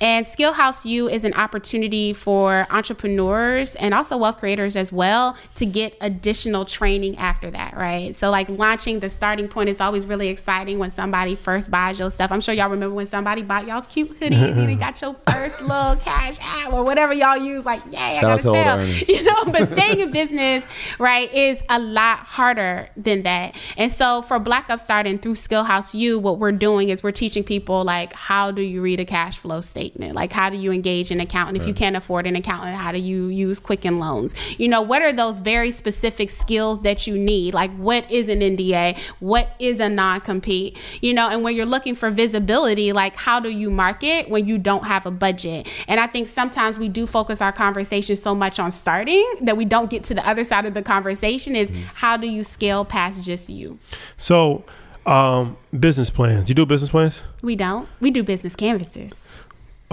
[0.01, 5.37] And Skill House U is an opportunity for entrepreneurs and also wealth creators as well
[5.55, 8.15] to get additional training after that, right?
[8.15, 12.11] So, like launching the starting point is always really exciting when somebody first buys your
[12.11, 12.31] stuff.
[12.31, 15.61] I'm sure y'all remember when somebody bought y'all's cute hoodies, and you got your first
[15.61, 18.83] little cash out or whatever y'all use, like, yay, I gotta to sell.
[19.13, 20.63] You know, but staying in business,
[20.97, 23.61] right, is a lot harder than that.
[23.77, 27.11] And so for Black Upstart and through Skill House U, what we're doing is we're
[27.11, 29.82] teaching people like how do you read a cash flow statement?
[29.97, 31.57] Like how do you engage an accountant?
[31.57, 34.33] If you can't afford an accountant, how do you use Quicken Loans?
[34.59, 37.53] You know, what are those very specific skills that you need?
[37.53, 38.97] Like what is an NDA?
[39.19, 40.79] What is a non-compete?
[41.01, 44.57] You know, and when you're looking for visibility, like how do you market when you
[44.57, 45.69] don't have a budget?
[45.87, 49.65] And I think sometimes we do focus our conversation so much on starting that we
[49.65, 53.23] don't get to the other side of the conversation is how do you scale past
[53.23, 53.79] just you?
[54.17, 54.63] So,
[55.05, 56.47] um, business plans.
[56.49, 57.19] You do business plans?
[57.41, 57.87] We don't.
[57.99, 59.27] We do business canvases.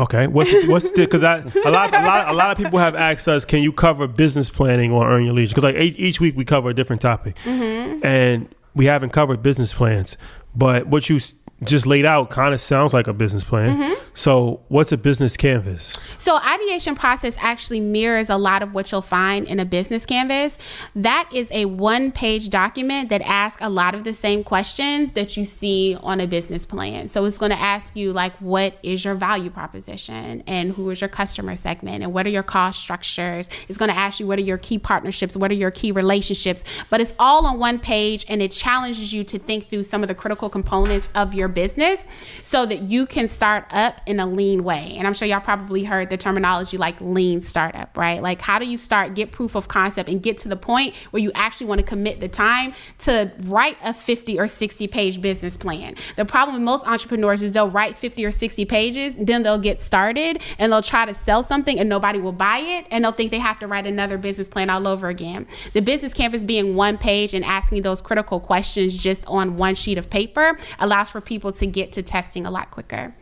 [0.01, 0.27] Okay.
[0.27, 2.95] What's the, what's the because I a lot a lot a lot of people have
[2.95, 5.51] asked us, can you cover business planning on Earn Your Leisure?
[5.51, 8.05] Because like each, each week we cover a different topic, mm-hmm.
[8.05, 10.17] and we haven't covered business plans.
[10.55, 11.19] But what you
[11.65, 13.77] just laid out kind of sounds like a business plan.
[13.77, 13.93] Mm-hmm.
[14.15, 15.97] So, what's a business canvas?
[16.19, 20.59] So ideation process actually mirrors a lot of what you'll find in a business canvas.
[20.95, 25.45] That is a one-page document that asks a lot of the same questions that you
[25.45, 27.09] see on a business plan.
[27.09, 31.01] So it's going to ask you like what is your value proposition and who is
[31.01, 33.49] your customer segment and what are your cost structures.
[33.69, 36.85] It's going to ask you what are your key partnerships, what are your key relationships,
[36.91, 40.09] but it's all on one page and it challenges you to think through some of
[40.09, 42.07] the critical components of your business
[42.43, 44.95] so that you can start up in a lean way.
[44.99, 48.23] And I'm sure y'all probably heard the terminology like lean startup, right?
[48.23, 51.23] Like how do you start, get proof of concept and get to the point where
[51.23, 55.57] you actually want to commit the time to write a 50 or 60 page business
[55.57, 55.95] plan.
[56.17, 59.81] The problem with most entrepreneurs is they'll write 50 or 60 pages, then they'll get
[59.81, 63.31] started and they'll try to sell something and nobody will buy it and they'll think
[63.31, 65.47] they have to write another business plan all over again.
[65.73, 69.99] The business canvas being one page and asking those critical questions just on one sheet
[69.99, 73.15] of paper allows for people to get to testing a lot quicker.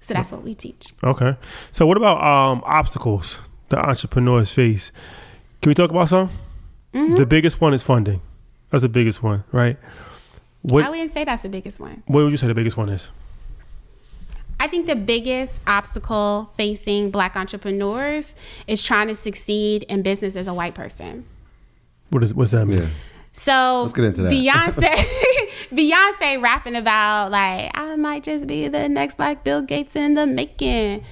[0.00, 0.94] So that's what we teach.
[1.04, 1.36] Okay.
[1.72, 3.38] So, what about um, obstacles
[3.68, 4.92] the entrepreneurs face?
[5.60, 6.30] Can we talk about some?
[6.92, 8.20] The biggest one is funding.
[8.70, 9.76] That's the biggest one, right?
[10.62, 12.02] What I wouldn't say that's the biggest one.
[12.06, 13.10] What would you say the biggest one is?
[14.58, 18.34] I think the biggest obstacle facing black entrepreneurs
[18.66, 21.24] is trying to succeed in business as a white person.
[22.10, 22.82] What is what's that mean?
[22.82, 22.88] Yeah.
[23.32, 24.32] So Let's get into that.
[24.32, 30.14] Beyonce, Beyonce rapping about like I might just be the next like Bill Gates in
[30.14, 31.04] the making.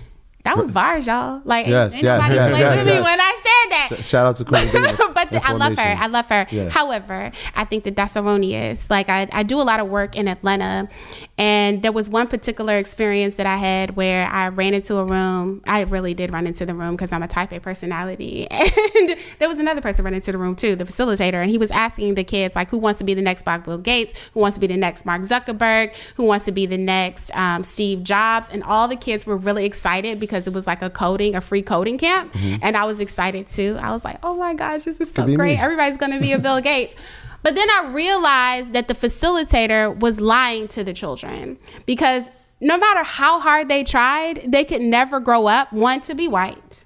[0.44, 1.42] That was bars, y'all.
[1.44, 3.04] Like, Yes, yes, yes, yes, with me yes.
[3.04, 3.37] when I
[3.70, 3.88] that.
[3.96, 4.66] Sh- Shout out to Queen
[5.14, 5.96] but the, I love her.
[5.98, 6.46] I love her.
[6.50, 6.68] Yeah.
[6.68, 8.88] However, I think that that's erroneous.
[8.90, 10.88] Like I, I do a lot of work in Atlanta,
[11.36, 15.62] and there was one particular experience that I had where I ran into a room.
[15.66, 19.48] I really did run into the room because I'm a Type A personality, and there
[19.48, 22.24] was another person running into the room too, the facilitator, and he was asking the
[22.24, 24.12] kids like, who wants to be the next Bob Bill Gates?
[24.34, 25.94] Who wants to be the next Mark Zuckerberg?
[26.16, 28.48] Who wants to be the next um, Steve Jobs?
[28.50, 31.62] And all the kids were really excited because it was like a coding, a free
[31.62, 33.76] coding camp, and I was excited too.
[33.80, 35.56] I was like, oh my gosh, this is so great.
[35.56, 35.62] me.
[35.62, 36.94] Everybody's going to be a Bill Gates.
[37.42, 42.30] But then I realized that the facilitator was lying to the children because
[42.60, 46.84] no matter how hard they tried, they could never grow up, one, to be white,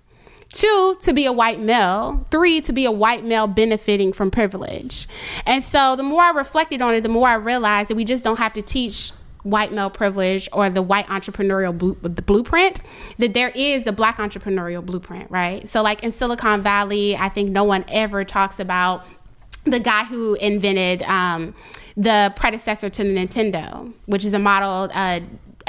[0.53, 5.09] two, to be a white male, three, to be a white male benefiting from privilege.
[5.47, 8.23] And so the more I reflected on it, the more I realized that we just
[8.23, 9.13] don't have to teach
[9.43, 12.81] white male privilege or the white entrepreneurial blu- the blueprint
[13.19, 15.69] that there is a black entrepreneurial blueprint right?
[15.69, 19.05] So like in silicon valley i think no one ever talks about
[19.65, 21.55] the guy who invented um,
[21.97, 25.21] the predecessor to the nintendo which is a model uh,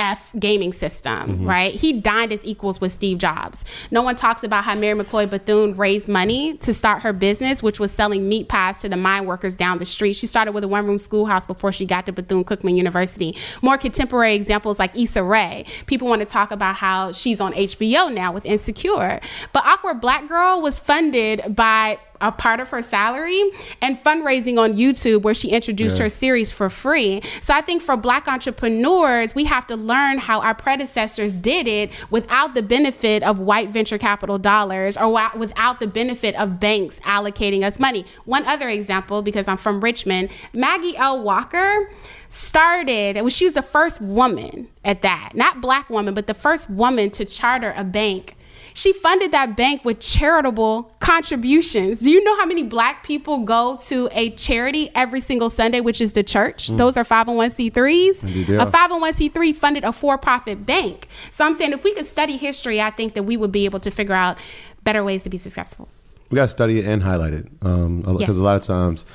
[0.03, 1.49] F gaming system, mm-hmm.
[1.49, 1.73] right?
[1.73, 3.63] He dined as equals with Steve Jobs.
[3.89, 7.79] No one talks about how Mary McLeod Bethune raised money to start her business, which
[7.79, 10.13] was selling meat pies to the mine workers down the street.
[10.13, 13.37] She started with a one room schoolhouse before she got to Bethune Cookman University.
[13.61, 15.65] More contemporary examples like Issa Rae.
[15.85, 19.21] People want to talk about how she's on HBO now with Insecure.
[19.53, 23.41] But Awkward Black Girl was funded by a part of her salary
[23.82, 26.03] and fundraising on YouTube where she introduced Yeah.
[26.05, 27.21] her series for free.
[27.41, 31.91] So I think for black entrepreneurs, we have to learn how our predecessors did it
[32.09, 37.63] without the benefit of white venture capital dollars or without the benefit of banks allocating
[37.63, 38.05] us money.
[38.26, 41.21] One other example, because I'm from Richmond, Maggie L.
[41.21, 41.89] Walker
[42.30, 46.69] started, well, she was the first woman at that, not black woman, but the first
[46.69, 48.36] woman to charter a bank
[48.74, 52.01] she funded that bank with charitable contributions.
[52.01, 56.01] Do you know how many black people go to a charity every single Sunday, which
[56.01, 56.67] is the church?
[56.69, 58.24] Those are 501c3s.
[58.24, 61.07] Indeed A 501c3 funded a for profit bank.
[61.32, 63.80] So I'm saying if we could study history, I think that we would be able
[63.82, 64.39] to figure out
[64.84, 65.88] better ways to be successful.
[66.30, 68.30] We got to study it and highlight it because Yes.
[68.30, 69.05] a lot of times,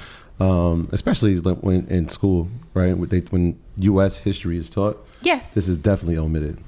[0.40, 2.96] um, especially when in school, right?
[2.96, 4.18] When, they, when U.S.
[4.18, 6.62] history is taught, Yes, this is definitely omitted.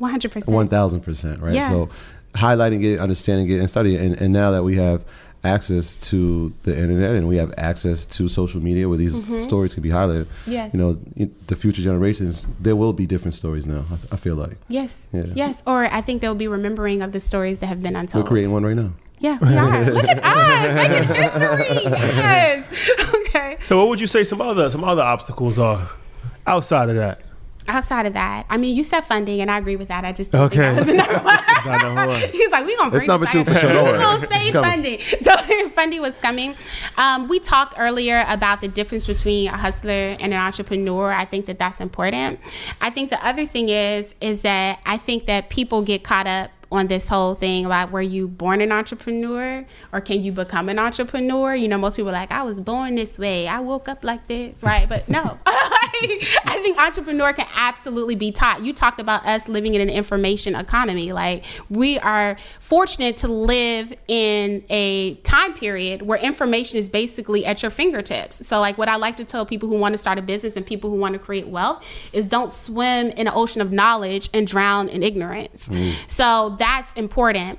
[0.00, 0.46] 100%.
[0.52, 1.54] One thousand percent, right?
[1.54, 1.68] Yeah.
[1.70, 1.88] So
[2.34, 4.04] highlighting it, understanding it, and studying it.
[4.04, 5.02] And, and now that we have
[5.44, 9.14] access to the internet and we have access to social media where these
[9.44, 10.50] stories can be highlighted, Mm-hmm.
[10.52, 10.72] Yes.
[10.72, 13.84] you know, in the future generations, there will be different stories now.
[13.90, 15.06] I, I feel like Yes.
[15.12, 15.26] Yeah.
[15.34, 15.62] Yes.
[15.66, 18.24] Or I think they'll be remembering of the stories that have been untold.
[18.24, 18.92] we're creating one right now.
[19.20, 19.84] Yeah, we are.
[19.90, 21.92] Look at us making history.
[22.16, 22.90] Yes.
[23.34, 23.56] Okay.
[23.62, 25.88] So what would you say some other some other obstacles are
[26.46, 27.20] outside of that?
[27.66, 30.04] Outside of that, I mean, you said funding, and I agree with that.
[30.04, 30.58] I just Okay.
[30.58, 31.24] that was the number one.
[31.24, 32.20] Not number one.
[32.30, 33.54] He's like, we're gonna bring It's number it two back.
[33.54, 33.70] for sure.
[33.70, 33.98] We worry.
[33.98, 34.70] gonna say It's coming.
[34.70, 34.98] funding.
[35.22, 36.54] So funding was coming.
[36.98, 41.10] Um, we talked earlier about the difference between a hustler and an entrepreneur.
[41.12, 42.38] I think that that's important.
[42.80, 46.50] I think the other thing is is that I think that people get caught up
[46.74, 50.78] on this whole thing about were you born an entrepreneur or can you become an
[50.78, 51.54] entrepreneur?
[51.54, 53.46] You know, most people are like, I was born this way.
[53.46, 54.88] I woke up like this, right?
[54.88, 55.38] But no.
[55.46, 58.62] I think entrepreneur can absolutely be taught.
[58.62, 61.12] You talked about us living in an information economy.
[61.12, 67.62] Like we are fortunate to live in a time period where information is basically at
[67.62, 68.46] your fingertips.
[68.46, 70.66] So like what I like to tell people who want to start a business and
[70.66, 74.46] people who want to create wealth is don't swim in an ocean of knowledge and
[74.46, 75.68] drown in ignorance.
[75.68, 76.10] Mm.
[76.10, 77.58] So that's important.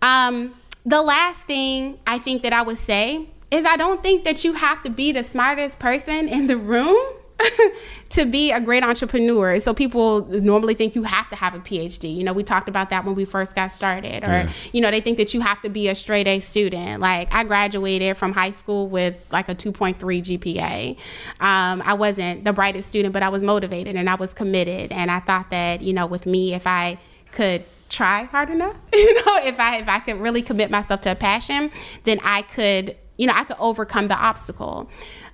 [0.00, 0.54] Um,
[0.86, 4.52] the last thing I think that I would say is I don't think that you
[4.54, 6.96] have to be the smartest person in the room
[8.10, 9.58] to be a great entrepreneur.
[9.60, 12.14] So people normally think you have to have a PhD.
[12.14, 14.22] You know, we talked about that when we first got started.
[14.24, 14.50] Or, Yeah.
[14.72, 17.00] you know, they think that you have to be a straight A student.
[17.00, 20.96] Like I graduated from high school with like a 2.3 GPA.
[21.40, 24.92] Um, I wasn't the brightest student, but I was motivated and I was committed.
[24.92, 26.98] And I thought that, you know, with me, if I
[27.32, 27.64] could
[27.94, 31.14] try hard enough, you know, if I if I could really commit myself to a
[31.14, 31.70] passion,
[32.04, 34.88] then I could, you know, I could overcome the obstacle.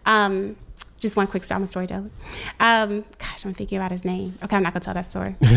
[0.06, 0.56] Um,
[0.98, 1.56] just one quick story.
[1.56, 2.10] I'm a storyteller.
[2.60, 4.38] Um, gosh, I'm thinking about his name.
[4.44, 5.34] Okay, I'm not gonna tell that story.
[5.40, 5.54] What's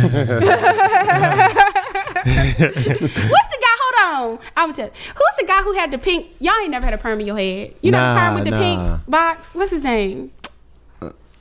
[2.26, 3.76] the guy?
[3.84, 3.96] Hold
[4.40, 4.40] on.
[4.56, 4.88] I'm gonna tell.
[4.90, 6.28] Who's the guy who had the pink?
[6.40, 7.74] Y'all ain't never had a perm in your head.
[7.82, 8.60] You know the Nah, perm with the nah.
[8.60, 9.54] pink box.
[9.54, 10.32] What's his name?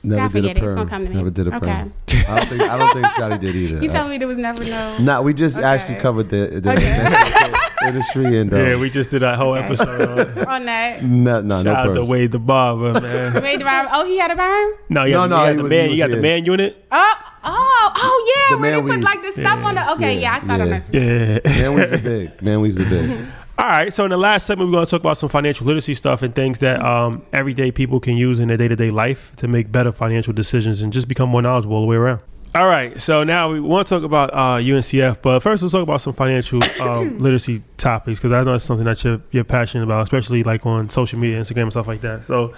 [0.05, 0.57] Never I did forget a it.
[0.57, 0.75] It's perm.
[0.75, 1.15] gonna come to me.
[1.15, 1.63] Never did a perm.
[2.09, 2.25] Okay.
[2.27, 3.81] I don't think I don't think Shotty did either.
[3.83, 4.97] You telling me there was never no?
[4.99, 5.65] Nah, we just Okay.
[5.65, 7.53] actually covered the, the Okay.
[7.87, 11.03] industry and uh, Yeah, we just did that whole episode on On that.
[11.03, 12.03] no, no, no Shout out to.
[12.05, 13.41] Wade the barber, man.
[13.41, 14.73] Wait, do I- oh, he had a perm.
[14.89, 15.89] No, you No, got, no, you got he the was- man.
[15.89, 16.85] he You got the man unit.
[16.91, 17.13] Oh,
[17.45, 18.55] oh, oh, yeah.
[18.55, 19.03] The Where they put weave.
[19.03, 19.91] like the stuff on the.
[19.93, 20.57] Okay, yeah, I saw Yeah.
[20.57, 20.69] them.
[20.69, 21.39] That's Yeah.
[21.61, 22.41] Man weaves are big.
[22.41, 23.25] Man weaves are big.
[23.55, 23.93] All right.
[23.93, 26.33] So in the last segment, we're going to talk about some financial literacy stuff and
[26.33, 29.71] things that um, everyday people can use in their day to day life to make
[29.71, 32.21] better financial decisions and just become more knowledgeable all the way around.
[32.55, 32.99] All right.
[32.99, 36.13] So now we want to talk about uh, UNCF, but first let's talk about some
[36.13, 40.43] financial um, literacy topics because I know it's something that you're, you're passionate about, especially
[40.43, 42.25] like on social media, Instagram, and stuff like that.
[42.25, 42.53] So,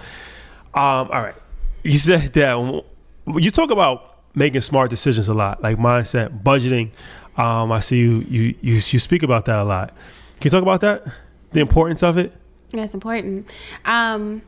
[0.74, 1.34] um, all right.
[1.82, 2.84] You said that
[3.36, 6.90] you talk about making smart decisions a lot, like mindset, budgeting.
[7.36, 9.94] Um, I see you, you you you speak about that a lot.
[10.36, 11.04] Can you talk about that?
[11.52, 12.32] The importance of it?
[12.70, 13.50] That's important.
[13.84, 14.42] Um,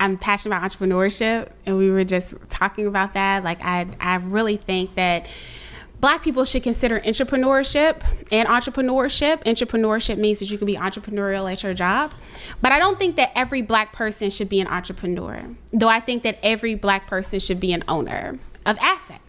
[0.00, 3.44] I'm passionate about entrepreneurship, and we were just talking about that.
[3.44, 5.26] Like, I, I really think that
[6.00, 9.42] Black people should consider entrepreneurship and entrepreneurship.
[9.44, 12.12] Entrepreneurship means that you can be entrepreneurial at your job,
[12.60, 15.42] but I don't think that every Black person should be an entrepreneur.
[15.72, 19.23] Though I think that every Black person should be an owner of assets.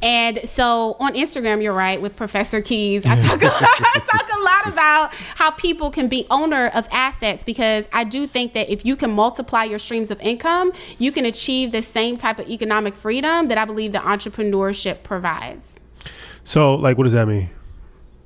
[0.00, 3.04] And so on Instagram, you're right with Professor Keys.
[3.04, 6.88] I talk a lot, I talk a lot about how people can be owner of
[6.92, 11.10] assets because I do think that if you can multiply your streams of income, you
[11.10, 15.80] can achieve the same type of economic freedom that I believe that entrepreneurship provides.
[16.44, 17.50] So, like, what does that mean?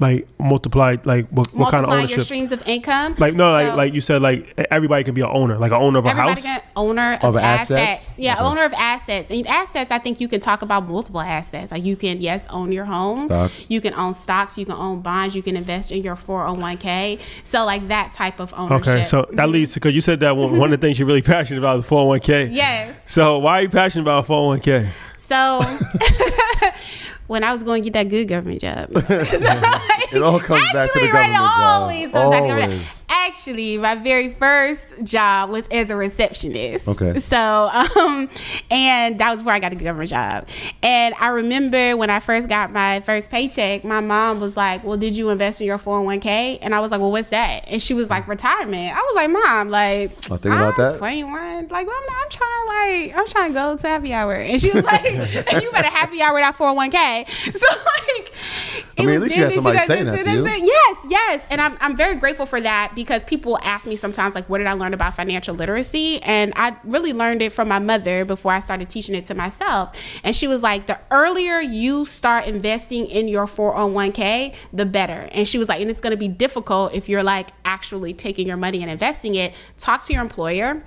[0.03, 2.25] Like multiply, like what, what kind of multiply your ownership?
[2.25, 3.15] streams of income.
[3.19, 5.81] Like no, like So- like you said, like everybody can be an owner, like an
[5.81, 6.43] owner of a house.
[6.43, 7.71] got owner of, Of assets.
[7.71, 8.19] assets?
[8.19, 8.45] Yeah, Okay.
[8.45, 9.31] owner of assets.
[9.31, 11.71] And assets, I think you can talk about multiple assets.
[11.71, 13.27] Like you can, yes, own your home.
[13.27, 13.67] Stocks.
[13.71, 14.59] You can own stocks.
[14.59, 15.35] You can own bonds.
[15.35, 17.21] You can invest in your 401k.
[17.45, 18.89] So like that type of ownership.
[18.89, 19.53] Okay, so that mm-hmm.
[19.53, 21.79] leads to because you said that one, one of the things you're really passionate about
[21.79, 22.53] is 401k.
[22.53, 22.97] Yes.
[23.07, 24.89] So why are you passionate about 401k?
[25.17, 25.61] So
[27.33, 28.91] when I was going to get that good government job.
[30.13, 31.81] It all comes back to the right, government job.
[31.81, 32.73] always comes back to government.
[32.73, 33.02] Always.
[33.13, 36.89] Actually, my very first job was as a receptionist.
[36.89, 37.19] Okay.
[37.21, 38.29] So, um,
[38.71, 40.49] and that was where I got a government job.
[40.83, 44.97] And I remember when I first got my first paycheck, my mom was like, "Well,
[44.97, 47.95] did you invest in your 401k?" And I was like, "Well, what's that?" And she
[47.95, 50.99] was like, "Retirement." I was like, "Mom, like, I think about I'm that.
[50.99, 51.69] 21.
[51.69, 54.71] Like, well, I'm, I'm trying, like, I'm trying to go to happy hour." And she
[54.71, 55.05] was like,
[55.63, 57.29] "You better happy hour that 401k."
[57.63, 58.33] So like,
[58.99, 60.45] I mean, at was least you had somebody saying that to you.
[60.47, 61.47] Yes, yes.
[61.51, 64.67] And I'm, I'm very grateful for that because people ask me sometimes, like, what did
[64.67, 66.23] I learn about financial literacy?
[66.23, 69.97] And I really learned it from my mother before I started teaching it to myself.
[70.25, 75.29] And she was like, the earlier you start investing in your 401k, the better.
[75.33, 78.47] And she was like, and it's going to be difficult if you're like actually taking
[78.47, 79.55] your money and investing it.
[79.79, 80.83] Talk to your employer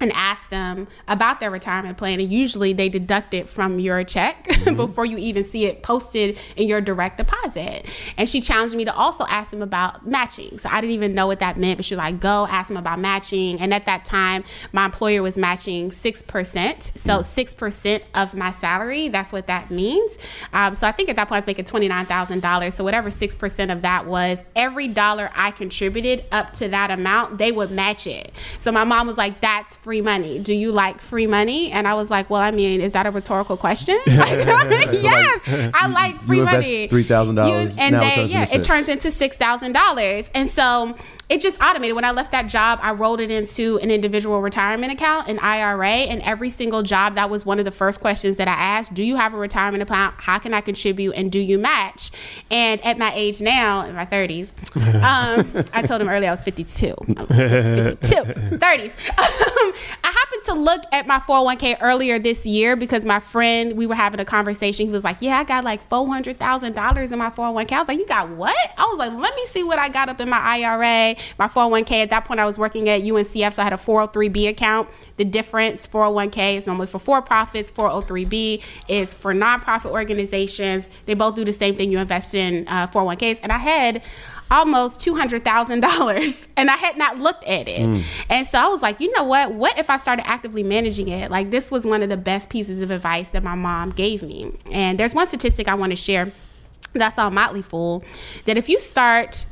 [0.00, 4.48] and ask them about their retirement plan and usually they deduct it from your check
[4.76, 7.86] before you even see it posted in your direct deposit.
[8.16, 10.58] And she challenged me to also ask them about matching.
[10.58, 12.76] So i didn't even know what that meant but she was like go ask them
[12.76, 13.60] about matching.
[13.60, 19.32] And at that time my employer was matching 6% so 6% of my salary that's
[19.32, 20.18] what that means.
[20.52, 23.82] Um, so i think at that point i was making $29000 so whatever 6% of
[23.82, 28.32] that was every dollar i contributed up to that amount they would match it.
[28.58, 30.38] So my mom was like that's free money.
[30.38, 31.72] Do you like free money?
[31.72, 33.98] And I was like, well, I mean, is that a rhetorical question?
[34.06, 34.46] Like,
[34.92, 36.88] yes, I like free money.
[36.88, 40.28] $3,000, and now it yeah, it turns into six thousand dollars.
[40.34, 40.94] And so
[41.28, 41.94] it just automated.
[41.94, 45.88] When I left that job, I rolled it into an individual retirement account, an IRA,
[45.88, 49.02] and every single job that was one of the first questions that I asked: Do
[49.02, 50.14] you have a retirement account?
[50.18, 51.12] How can I contribute?
[51.12, 52.10] And do you match?
[52.50, 56.42] And at my age now, in my thirties, um, I told him earlier I was
[56.42, 56.94] 52.
[57.16, 57.36] I'm 52,
[58.06, 59.08] 30s.
[59.18, 59.72] Um,
[60.04, 63.94] I happened to look at my 401k earlier this year because my friend, we were
[63.94, 64.86] having a conversation.
[64.86, 67.72] He was like, Yeah, I got like $400,000 in my 401k.
[67.72, 68.56] I was like, You got what?
[68.76, 72.02] I was like, Let me see what I got up in my IRA, my 401k.
[72.02, 74.88] At that point, I was working at UNCF, so I had a 403b account.
[75.16, 80.90] The difference 401k is normally for for profits, 403b is for nonprofit organizations.
[81.06, 81.90] They both do the same thing.
[81.90, 83.40] You invest in uh, 401ks.
[83.42, 84.02] And I had
[84.50, 87.86] almost $200,000 and I had not looked at it.
[88.30, 89.52] And so I was like, you know what?
[89.52, 91.30] What if I started actively managing it?
[91.30, 94.52] Like, this was one of the best pieces of advice that my mom gave me.
[94.72, 96.32] And there's one statistic I want to share
[96.94, 98.02] that's all Motley Fool
[98.46, 99.46] that if you start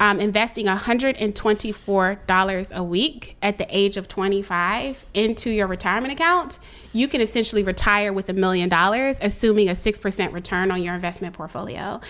[0.00, 6.58] um, investing $124 a week at the age of 25 into your retirement account,
[6.92, 11.34] you can essentially retire with a million dollars, assuming a 6% return on your investment
[11.34, 12.00] portfolio.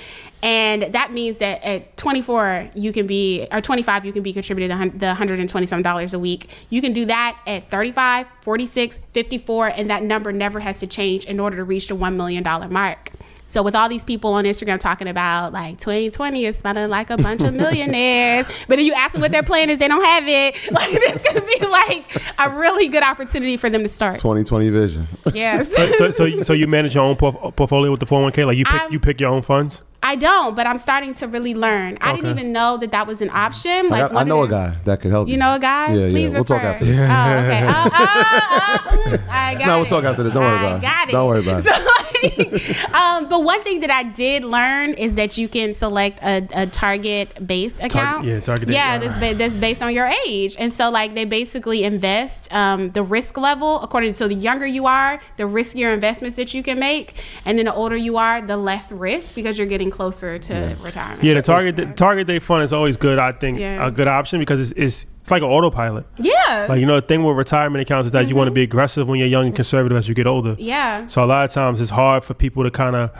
[0.42, 4.68] And that means that at 24, you can be, or 25, you can be contributing
[4.68, 6.48] the hun- the 120 some dollars a week.
[6.70, 11.26] You can do that at 35, 46, 54, and that number never has to change
[11.26, 13.10] in order to reach the $1 million mark.
[13.50, 17.16] So with all these people on Instagram talking about like 2020 is smelling like a
[17.16, 20.22] bunch of millionaires, but if you ask them what their plan is, they don't have
[20.26, 20.56] it.
[20.72, 22.04] Like this could be like
[22.38, 24.18] a really good opportunity for them to start.
[24.20, 25.08] 2020 vision.
[25.34, 25.68] Yes.
[25.80, 28.46] So, so, so, you, so you manage your own por- portfolio with the 401k?
[28.46, 29.82] Like you pick, I'm- you pick your own funds?
[30.02, 31.98] I don't, but I'm starting to really learn.
[32.00, 33.70] I didn't even know that that was an option.
[33.70, 35.32] I, Like got- I one know a guy that could help you.
[35.32, 35.92] You know a guy?
[35.92, 36.10] Yeah, yeah.
[36.10, 36.98] Please We'll talk after this.
[37.00, 37.66] Oh, okay.
[37.66, 39.88] Oh, oh, oh, mm, I got No, we'll it.
[39.90, 40.32] talk after this.
[40.32, 40.82] Don't worry I about it.
[40.82, 41.12] got it.
[41.12, 41.64] Don't worry about it.
[41.64, 42.09] So, like,
[42.94, 46.66] um, but one thing that I did learn is that you can select a, a
[46.66, 48.24] target base account.
[48.24, 48.98] yeah, target Yeah, yeah.
[48.98, 50.56] that's, ba- that's based on your age.
[50.58, 54.66] And so, like, they basically invest um, the risk level according to so the younger
[54.66, 57.14] you are, the riskier investments that you can make.
[57.46, 61.24] And then the older you are, the less risk because you're getting closer to retirement.
[61.24, 63.18] Yeah, the target the target date fund is always good.
[63.18, 63.86] I think Yeah.
[63.86, 66.06] a good option because it's, it's it's like an autopilot.
[66.18, 66.66] Yeah.
[66.68, 69.06] Like you know, the thing with retirement accounts is that you want to be aggressive
[69.06, 70.52] when you're young and conservative as you get older.
[70.52, 70.62] Mm-hmm.
[70.62, 71.06] yeah.
[71.06, 73.10] So a lot of times it's hard for people to kind of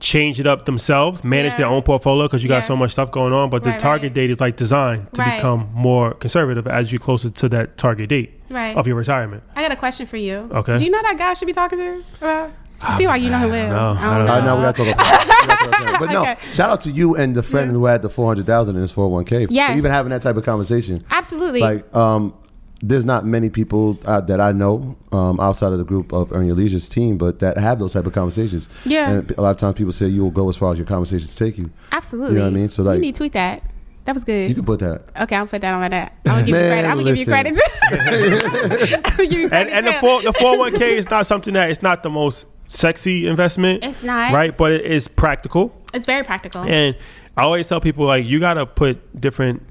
[0.00, 3.34] change it up themselves, manage their own portfolio because you got so much stuff going
[3.34, 3.50] on.
[3.50, 4.14] But the target right.
[4.14, 5.36] date is like designed to Right.
[5.36, 8.74] become more conservative as you closer to that target date Right.
[8.74, 9.42] of your retirement.
[9.54, 10.48] I got a question for you.
[10.52, 10.78] Okay.
[10.78, 12.02] Do you know that guy I should be talking to?
[12.18, 12.50] About?
[12.82, 13.94] I feel like you know him well.
[13.94, 14.00] know.
[14.00, 15.20] I don't All right, now we got to talk about.
[15.20, 16.00] we gotta talk about.
[16.00, 16.36] But no, Okay.
[16.52, 19.48] shout out to you and the friend who had the 400,000 in his 401k.
[19.50, 20.96] Yeah, even having that type of conversation.
[21.10, 21.60] Absolutely.
[21.60, 22.34] Like, um,
[22.82, 26.46] there's not many people uh, that I know um, outside of the group of Earn
[26.46, 28.70] Your Leisure's team, but that have those type of conversations.
[28.86, 29.10] Yeah.
[29.10, 31.34] And a lot of times people say you will go as far as your conversations
[31.34, 31.70] take you.
[31.92, 32.32] Absolutely.
[32.32, 32.68] You know what I mean?
[32.70, 33.62] So, like- you need to tweet that.
[34.06, 34.48] That was good.
[34.48, 35.02] You can put that.
[35.24, 36.14] okay, I'll put that on my that.
[36.24, 36.88] I'm gonna give you credit.
[36.88, 37.54] I'm gonna give you credit.
[38.10, 39.02] listen.
[39.18, 41.52] Give you And credit and the four the four hundred one k is not something
[41.54, 43.84] that it's not the most sexy investment.
[43.84, 44.32] It's not.
[44.32, 45.76] right, but it is practical.
[45.92, 46.62] It's very practical.
[46.62, 46.96] And
[47.36, 49.66] I always tell people like you got to put different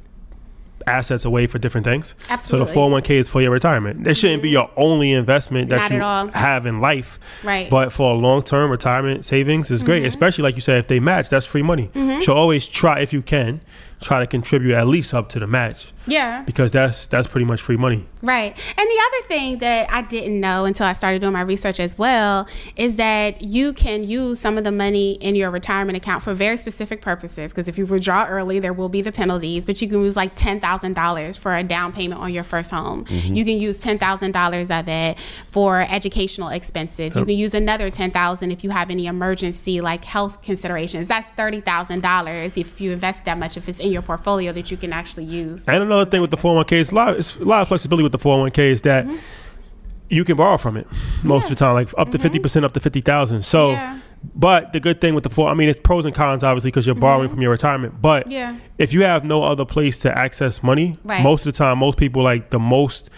[0.88, 2.16] assets away for different things.
[2.30, 2.68] Absolutely.
[2.68, 4.08] So the 401k is for your retirement.
[4.08, 7.20] It shouldn't be your only investment that Not you have in life.
[7.44, 7.66] Right.
[7.66, 7.70] Mm-hmm.
[7.70, 11.30] But for a long-term retirement savings is great, especially like you said if they match,
[11.30, 11.92] that's free money.
[12.22, 13.62] So always try if you can
[14.02, 16.44] try to contribute at least up to the match Yeah.
[16.44, 18.06] because that's that's pretty much free money.
[18.22, 18.52] Right.
[18.78, 21.98] And the other thing that I didn't know until I started doing my research as
[21.98, 26.34] well is that you can use some of the money in your retirement account for
[26.34, 27.52] very specific purposes.
[27.52, 30.36] Because if you withdraw early, there will be the penalties, but you can use like
[30.36, 33.06] $10,000 for a down payment on your first home.
[33.06, 33.36] Mm-hmm.
[33.36, 35.20] You can use $10,000 of it
[35.52, 37.16] for educational expenses.
[37.16, 41.08] You can use another 10000 if you have any emergency like health considerations.
[41.08, 44.92] That's $30,000 if you invest that much, if it's in your portfolio that you can
[44.92, 45.68] actually use.
[45.68, 48.12] And another thing with the 401k is a lot, it's a lot of flexibility with
[48.12, 49.18] the 401k is that mm-hmm.
[50.10, 50.88] you can borrow from it
[51.24, 52.38] most of the time, like up to mm-hmm.
[52.38, 53.44] 50%, up to 50,000.
[53.44, 54.00] So, Yeah.
[54.36, 56.86] but the good thing with the four, I mean, it's pros and cons, obviously, because
[56.86, 57.02] you're mm-hmm.
[57.02, 58.02] borrowing from your retirement.
[58.02, 58.56] But Yeah.
[58.78, 61.24] if you have no other place to access money, Right.
[61.24, 63.10] most of the time, most people like the most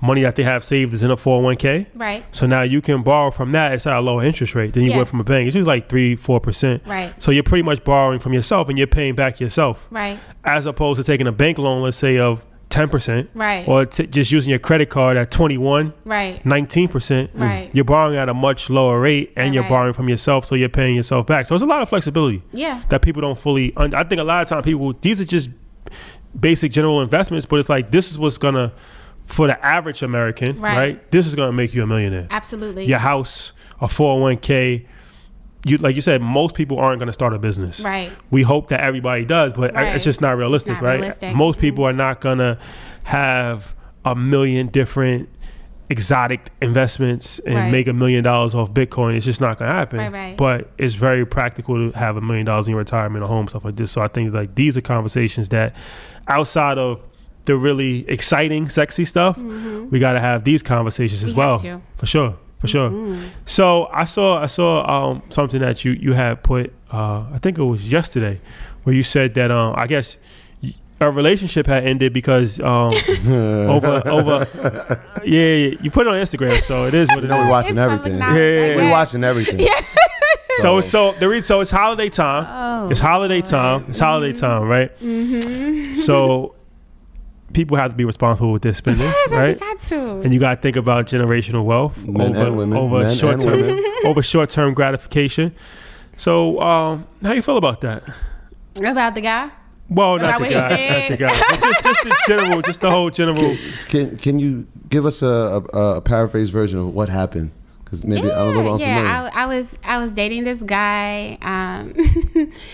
[0.00, 1.86] money that they have saved is in a 401k.
[1.94, 2.24] Right.
[2.34, 3.74] So now you can borrow from that.
[3.74, 5.46] It's at a lower interest rate than you would from a bank.
[5.48, 6.82] It's usually like three, four percent.
[6.86, 7.12] Right.
[7.22, 10.18] So you're pretty much borrowing from yourself and you're paying back yourself Right.
[10.44, 13.66] as opposed to taking a bank loan, let's say of 10%, Right.
[13.66, 16.40] or t- just using your credit card at 21, Right.
[16.46, 17.66] 19%, Right.
[17.68, 17.74] Mm.
[17.74, 20.94] you're borrowing at a much lower rate and you're borrowing from yourself, so you're paying
[20.94, 21.46] yourself back.
[21.46, 22.80] So there's a lot of flexibility Yeah.
[22.88, 25.50] that people don't fully, un- I think a lot of time people, these are just
[26.38, 28.70] basic general investments, but it's like this is what's going to,
[29.30, 30.76] for the average American, Right.
[30.76, 31.10] right?
[31.10, 32.26] This is going to make you a millionaire.
[32.30, 32.84] Absolutely.
[32.84, 34.86] Your house, a 401k,
[35.64, 37.80] you like you said, most people aren't going to start a business.
[37.80, 38.10] Right.
[38.30, 39.94] We hope that everybody does, but Right.
[39.94, 40.98] it's just not realistic, Not right?
[41.00, 41.34] realistic.
[41.36, 41.62] Most Mhm.
[41.62, 42.58] people are not going to
[43.04, 43.74] have
[44.04, 45.28] a million different
[45.90, 47.70] exotic investments and Right.
[47.70, 49.16] make a million dollars off Bitcoin.
[49.16, 49.98] It's just not going to happen.
[49.98, 50.36] Right, right.
[50.36, 53.64] But it's very practical to have a million dollars in your retirement, a home, stuff
[53.64, 53.90] like this.
[53.90, 55.74] So I think like these are conversations that
[56.28, 57.00] outside of
[57.50, 59.36] the really exciting, sexy stuff,
[59.92, 61.38] we got to have these conversations as Mm-hmm.
[61.40, 61.66] Well, to.
[61.66, 61.96] Mm-hmm.
[62.00, 62.90] for sure, for sure.
[63.44, 66.72] So I saw I saw um, something that you you had put.
[66.92, 68.40] Uh, I think it was yesterday,
[68.84, 70.16] where you said that um, I guess
[70.62, 72.92] y- a relationship had ended because um,
[73.74, 74.36] over over.
[75.24, 77.44] Yeah, yeah, you put it on Instagram, so it is what it You know we
[77.44, 77.50] is.
[77.56, 78.18] watching It's everything.
[78.18, 78.92] knowledge, Yeah, I yeah, We guess.
[78.98, 79.60] watching everything.
[80.62, 82.44] So so the reason so it's holiday time.
[82.48, 83.84] Oh, it's holiday time.
[83.88, 84.90] It's holiday time, right?
[84.98, 85.94] Mm-hmm.
[85.94, 86.54] So
[87.52, 89.54] people have to be responsible with their spending, Yeah, right?
[89.60, 90.20] we got to.
[90.20, 93.40] And you got to think about generational wealth Men over and women, over men short
[93.40, 93.84] term women.
[94.04, 95.54] over short term gratification.
[96.16, 98.02] So um, how you feel about that?
[98.76, 99.50] About the guy?
[99.88, 100.68] Well, About not the guy,
[101.00, 103.56] not the guy, but just just the general, just the whole general.
[103.88, 107.50] Can can you give us a, a, a paraphrase version of what happened?
[107.90, 108.86] Because maybe I'm a little unfamiliar.
[109.04, 109.30] yeah.
[109.34, 111.36] I, I was I was dating this guy.
[111.42, 111.92] Um,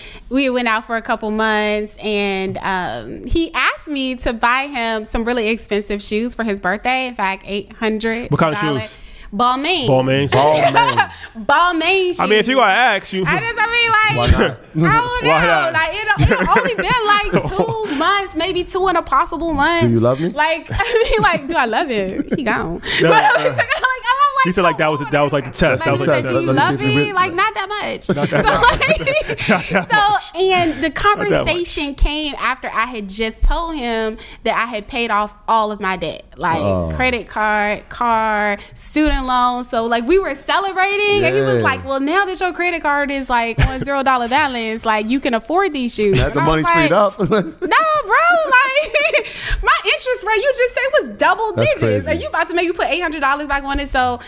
[0.29, 5.05] we went out for a couple months, and um, he asked me to buy him
[5.05, 7.07] some really expensive shoes for his birthday.
[7.07, 8.29] In fact, eight hundred.
[8.29, 8.95] What kind of shoes?
[9.33, 9.87] Balmain.
[9.87, 10.31] Balmain.
[10.73, 12.19] man, Balmain shoes.
[12.19, 13.25] I mean, if you gonna ask, you.
[13.25, 14.51] I just, I mean, like, Why not?
[14.93, 15.71] I don't know.
[15.73, 19.87] Like, it, it only been like two months, maybe two and a possible month.
[19.87, 20.29] Do you love me?
[20.29, 20.77] Like, I
[21.11, 22.27] mean, like, do I love him?
[22.37, 22.81] He gone.
[23.01, 25.51] No, but uh, I'm like, I'm you said like that was that was like the
[25.51, 25.61] test.
[25.61, 27.13] like, That was he like said, do you Let me see love me?
[27.13, 28.03] like, not that much.
[28.07, 34.65] so, like, so, and the conversation came after I had just told him that I
[34.65, 36.91] had paid off all of my debt, like Oh.
[36.95, 39.69] credit card, car, student loans.
[39.69, 43.11] So, like, we were celebrating, and he was like, "Well, now that your credit card
[43.11, 46.67] is like on zero dollar balance, like you can afford these shoes." that the money's
[46.69, 47.19] freed up.
[47.19, 47.37] no, bro.
[47.37, 49.27] Like
[49.63, 52.11] my interest rate, you just said was double That's digits, crazy.
[52.11, 53.89] and you about to make you put eight hundred dollars back on it.
[53.89, 54.19] So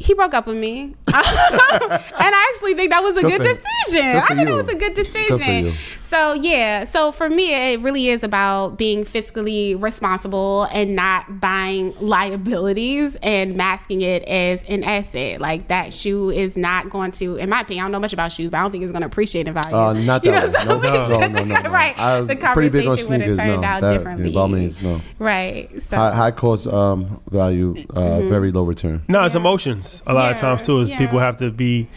[0.00, 4.12] he broke up with me, and I actually think that was a Good good, decision.
[4.12, 4.58] good I think you.
[4.58, 5.66] it was a good Good decision.
[5.66, 5.72] you.
[6.10, 11.94] So yeah, so for me, it really is about being fiscally responsible and not buying
[12.00, 15.40] liabilities and masking it as an asset.
[15.40, 18.32] Like that shoe is not going to, in my opinion, I don't know much about
[18.32, 19.76] shoes, but I don't think it's going to appreciate in value.
[19.76, 21.70] Uh, not You know, so No, we no, should- no, no, no.
[21.70, 21.96] Right.
[21.96, 23.68] I'm the pretty big on conversation would have sneakers, turned no.
[23.68, 24.32] out That- differently.
[24.32, 25.00] by all means, no.
[25.20, 25.80] Right.
[25.80, 28.28] So high, high cost um, value, uh, Mm-hmm.
[28.28, 29.02] very low return.
[29.06, 30.02] No, it's emotions.
[30.08, 30.98] A lot of times too, is yeah.
[30.98, 31.88] people have to be.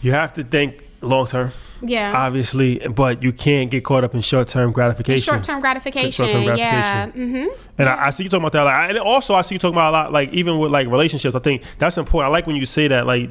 [0.00, 1.52] You have to think long term,
[1.82, 2.12] yeah.
[2.16, 5.22] obviously, but you can't get caught up in short term gratification.
[5.32, 6.10] Short term gratification.
[6.26, 7.06] Short-term Yeah.
[7.06, 7.46] gratification.
[7.46, 9.58] hmm And I, I see you talking about that, like, and also I see you
[9.58, 11.34] talking about a lot, like even with like relationships.
[11.34, 12.28] I think that's important.
[12.28, 13.30] I like when you say that, like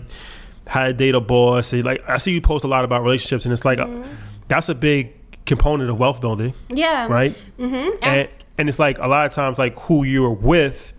[0.67, 1.73] how to date a boss.
[1.73, 4.03] Like I see you post a lot about relationships, and it's like Mm-hmm.
[4.03, 4.07] a,
[4.47, 5.13] that's a big
[5.45, 7.07] component of wealth building, Yeah.
[7.07, 7.31] right?
[7.59, 7.89] Mm-hmm.
[8.03, 8.27] And
[8.57, 10.91] and it's like a lot of times, like who you're with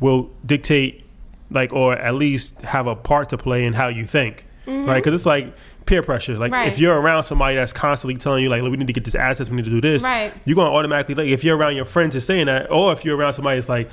[0.00, 1.04] will dictate,
[1.50, 4.96] like or at least have a part to play in how you think, right?
[4.96, 5.52] Because it's like
[5.92, 6.36] peer pressure.
[6.38, 6.52] Like.
[6.52, 6.68] Right.
[6.68, 9.50] if you're around somebody that's constantly telling you like, we need to get this assets,
[9.50, 10.32] we need to do this, Right.
[10.46, 13.16] you're gonna automatically like if you're around your friends that's saying that, or if you're
[13.16, 13.90] around somebody that's like,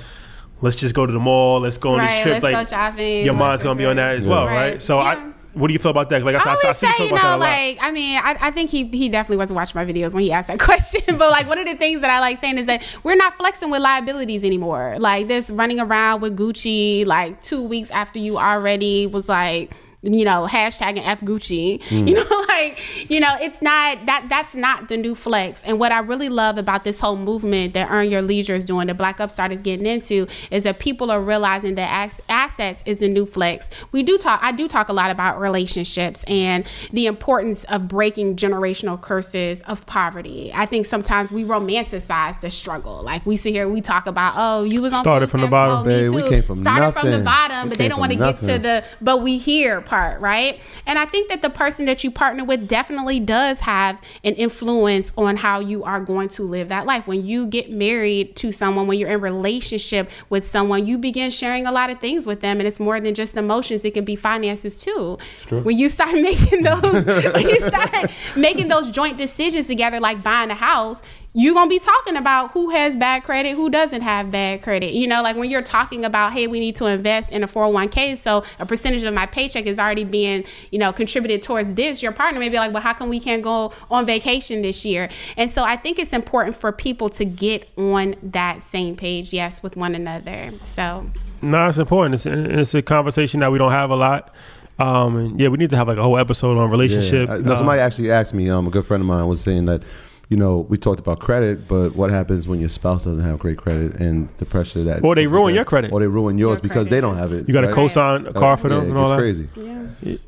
[0.62, 2.24] let's just go to the mall, let's go on Right.
[2.24, 3.24] this trip, like shopping.
[3.24, 4.80] your mind's gonna be on that as well, right?
[4.80, 5.04] So Yeah.
[5.04, 6.22] I what do you feel about that?
[6.22, 8.20] Like I, I I, I see you say, you about that know, like I mean,
[8.22, 11.02] I, I think he he definitely wasn't watching my videos when he asked that question.
[11.18, 13.68] but like, one of the things that I like saying is that we're not flexing
[13.70, 14.94] with liabilities anymore.
[15.00, 19.72] Like this running around with Gucci, like two weeks after you already was like.
[20.02, 21.82] You know, hashtagging F Gucci.
[21.84, 22.08] Hmm.
[22.08, 24.26] You know, like you know, it's not that.
[24.28, 25.62] That's not the new flex.
[25.64, 28.86] And what I really love about this whole movement that Earn Your Leisure is doing,
[28.86, 33.00] that Black Upstart is getting into, is that people are realizing that ass- assets is
[33.00, 33.68] the new flex.
[33.92, 34.40] We do talk.
[34.42, 39.84] I do talk a lot about relationships and the importance of breaking generational curses of
[39.84, 40.50] poverty.
[40.54, 43.02] I think sometimes we romanticize the struggle.
[43.02, 45.84] Like we sit here, we talk about, oh, you was on Started from the bottom.
[45.84, 48.36] Babe, we came from Started from the bottom, We but they don't want to get
[48.38, 50.58] to the but we here part, right?
[50.86, 55.12] And I think that the person that you partner with definitely does have an influence
[55.18, 57.06] on how you are going to live that life.
[57.06, 61.66] When you get married to someone, when you're in relationship with someone, you begin sharing
[61.66, 63.84] a lot of things with them, and it's more than just emotions.
[63.84, 65.18] It can be finances too.
[65.50, 70.50] When you start making those, when you start making those joint decisions together, like buying
[70.50, 71.02] a house,
[71.32, 74.92] you're gonna be talking about who has bad credit, who doesn't have bad credit.
[74.92, 78.16] You know, like when you're talking about, hey, we need to invest in a 401k,
[78.18, 82.02] so a percentage of my paycheck is already being, you know, contributed towards this.
[82.02, 85.08] Your partner may be like, well, how come we can't go on vacation this year?
[85.36, 89.62] And so I think it's important for people to get on that same page, yes,
[89.62, 90.50] with one another.
[90.66, 91.06] So
[91.42, 92.14] No, it's important.
[92.16, 94.34] It's, it's a conversation that we don't have a lot.
[94.80, 97.28] Um, and yeah, we need to have like a whole episode on relationship.
[97.28, 97.34] Yeah.
[97.36, 98.48] Uh, No, Uh, somebody actually asked me.
[98.50, 99.82] Um, a good friend of mine was saying that,
[100.30, 103.58] you know, we talked about credit, but what happens when your spouse doesn't have great
[103.58, 105.90] credit and the pressure that, Or they ruin your credit.
[105.92, 106.90] or they ruin yours Your because credit.
[106.90, 107.48] they don't have it.
[107.48, 107.74] you got to right?
[107.74, 109.18] co-sign a car for yeah, them and all it's that.
[109.18, 109.48] crazy.
[109.56, 109.76] yeah.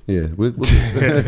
[0.07, 0.69] Yeah, we, we,
[1.23, 1.27] and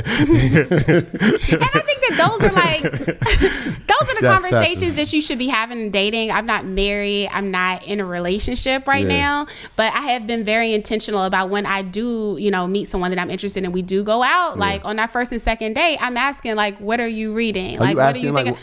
[1.63, 4.97] I think that those are like those are the That's conversations taxes.
[4.97, 6.31] that you should be having in dating.
[6.31, 7.29] I'm not married.
[7.33, 9.19] I'm not in a relationship right Yeah.
[9.19, 9.47] now,
[9.77, 13.19] but I have been very intentional about when I do, you know, meet someone that
[13.19, 13.73] I'm interested in.
[13.73, 14.59] We do go out.
[14.59, 17.79] Like on that first and second date, I'm asking like, what are you reading?
[17.79, 18.63] Are like, you what are you like, thinking?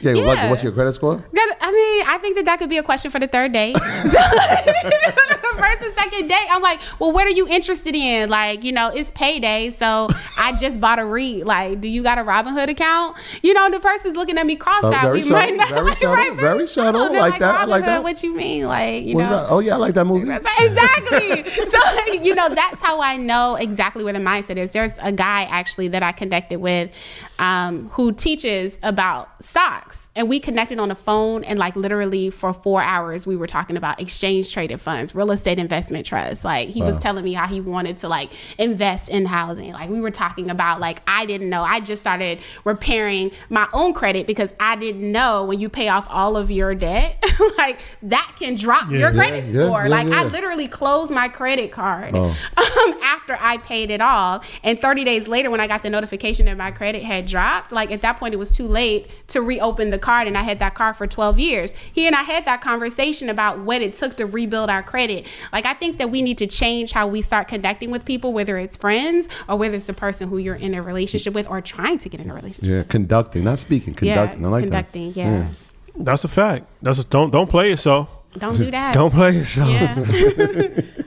[0.00, 1.24] yeah, Like, what's your credit score?
[1.60, 3.76] I mean, I think that that could be a question for the third date.
[3.76, 8.30] so, the first and second date, I'm like, well, what are you interested in?
[8.30, 11.44] Like, you know, it's payday, so I just bought a REIT.
[11.44, 13.18] Like, do you got a Robinhood account?
[13.42, 15.02] You know, the person's looking at me cross-eyed.
[15.02, 16.34] very we subtle, might not very like, subtle, right?
[16.34, 17.08] very subtle.
[17.08, 18.02] They're Like that, I like Robinhood, that.
[18.02, 18.64] What you mean?
[18.66, 19.46] Like, you What know.
[19.50, 20.30] oh yeah, I like that movie.
[20.60, 21.44] Exactly.
[21.68, 21.78] so
[22.22, 24.72] you know that's how I know exactly where the mindset is.
[24.72, 26.92] There's a guy actually that I connected with
[27.38, 32.28] um, who teaches about stocks, box and we connected on the phone, and like literally
[32.28, 36.44] for four hours we were talking about exchange traded funds, real estate investment trusts.
[36.44, 39.72] Like he was telling me how he wanted to like invest in housing.
[39.72, 41.62] Like we were talking about like I didn't know.
[41.62, 46.06] I just started repairing my own credit because I didn't know when you pay off
[46.10, 47.24] all of your debt,
[47.56, 49.82] like that can drop your credit Yeah, score.
[49.84, 52.24] yeah, like I literally closed my credit card Oh.
[52.56, 54.58] um, after I paid it off.
[54.64, 57.92] And 30 days later, when I got the notification that my credit had dropped, like
[57.92, 60.26] at that point, it was too late to reopen the card.
[60.26, 61.72] And I had that card for 12 years.
[61.72, 65.28] He and I had that conversation about what it took to rebuild our credit.
[65.52, 68.56] Like, I think that we need to change how we start connecting with people, whether
[68.56, 71.98] it's friends or whether it's the person who you're in a relationship with or trying
[71.98, 72.64] to get in a relationship.
[72.64, 74.46] Yeah, conducting, not speaking, conducting.
[74.46, 75.20] I like conducting, that.
[75.20, 75.48] yeah.
[75.94, 76.64] That's a fact.
[76.80, 78.08] That's a, don't don't play it so.
[78.36, 78.94] Don't do that.
[78.94, 79.70] Don't play yourself.
[79.70, 79.94] Yeah.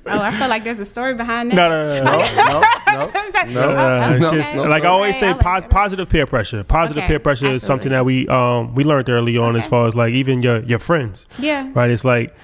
[0.08, 1.56] oh, I feel like there's a story behind that.
[1.56, 2.12] No, no, no, no.
[2.12, 2.22] No,
[3.46, 4.18] no, no.
[4.32, 4.56] no.
[4.56, 6.64] No, like I always say, Okay, pos- positive peer pressure.
[6.64, 9.88] Positive Okay, peer pressure is something that we um we learned early on as far
[9.88, 11.72] as like even your your friends, Yeah.
[11.74, 11.90] right?
[11.90, 12.36] It's like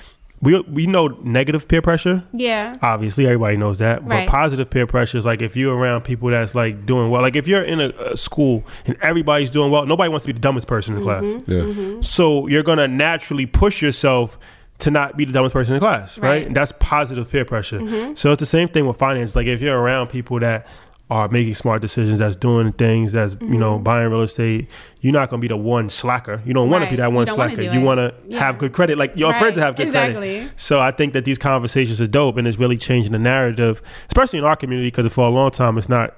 [0.41, 2.23] we we know negative peer pressure.
[2.31, 2.77] Yeah.
[2.81, 4.03] Obviously, everybody knows that.
[4.05, 4.25] Right.
[4.27, 7.23] But positive peer pressure is like if you're around people that's like doing well.
[7.23, 10.33] Like if you're in a, a school and everybody's doing well, nobody wants to be
[10.33, 11.25] the dumbest person in the class.
[11.47, 11.59] Yeah.
[11.61, 12.01] Mm-hmm.
[12.03, 14.37] So you're gonna naturally push yourself
[14.79, 16.27] to not be the dumbest person in class, right?
[16.29, 16.37] Right.
[16.39, 16.47] Mm-hmm.
[16.47, 18.15] And that's positive peer pressure.
[18.15, 19.35] So it's the same thing with finance.
[19.35, 20.67] Like if you're around people that
[21.09, 23.59] are making smart decisions, that's doing things, that's you Mm-hmm.
[23.59, 24.69] know buying real estate,
[24.99, 26.41] you're not gonna be the one slacker.
[26.45, 27.73] You don't want to be that one don't wanna slacker.
[27.73, 28.39] You want to Yeah.
[28.39, 28.97] have good credit.
[28.97, 29.39] Like your Right.
[29.39, 30.13] friends have good Exactly.
[30.41, 30.51] credit.
[30.57, 34.39] So I think that these conversations are dope, and it's really changing the narrative, especially
[34.39, 36.13] in our community, because for a long time it's not.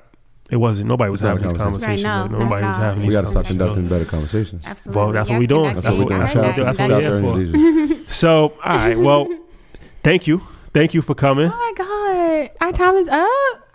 [0.51, 0.87] It wasn't.
[0.89, 2.03] Nobody was It's not having a these conversation.
[2.05, 2.05] conversations.
[2.05, 2.83] Right, no, Like, not nobody at was all.
[2.83, 3.75] having We these got to start conversations.
[3.75, 4.63] conducting better conversations.
[4.67, 4.99] Absolutely.
[5.01, 5.61] Well, that's what Yes, we doing.
[5.69, 5.81] connecting.
[5.83, 6.27] That's what we're doing.
[6.27, 7.29] Shout out to, That's what shout we out to here for.
[7.29, 8.11] Earn Your Leisure.
[8.11, 8.97] So, all right.
[8.97, 9.27] Well,
[10.03, 10.41] thank you.
[10.73, 11.51] Thank you for coming.
[11.53, 12.51] Oh my God.
[12.61, 13.27] Our time is up.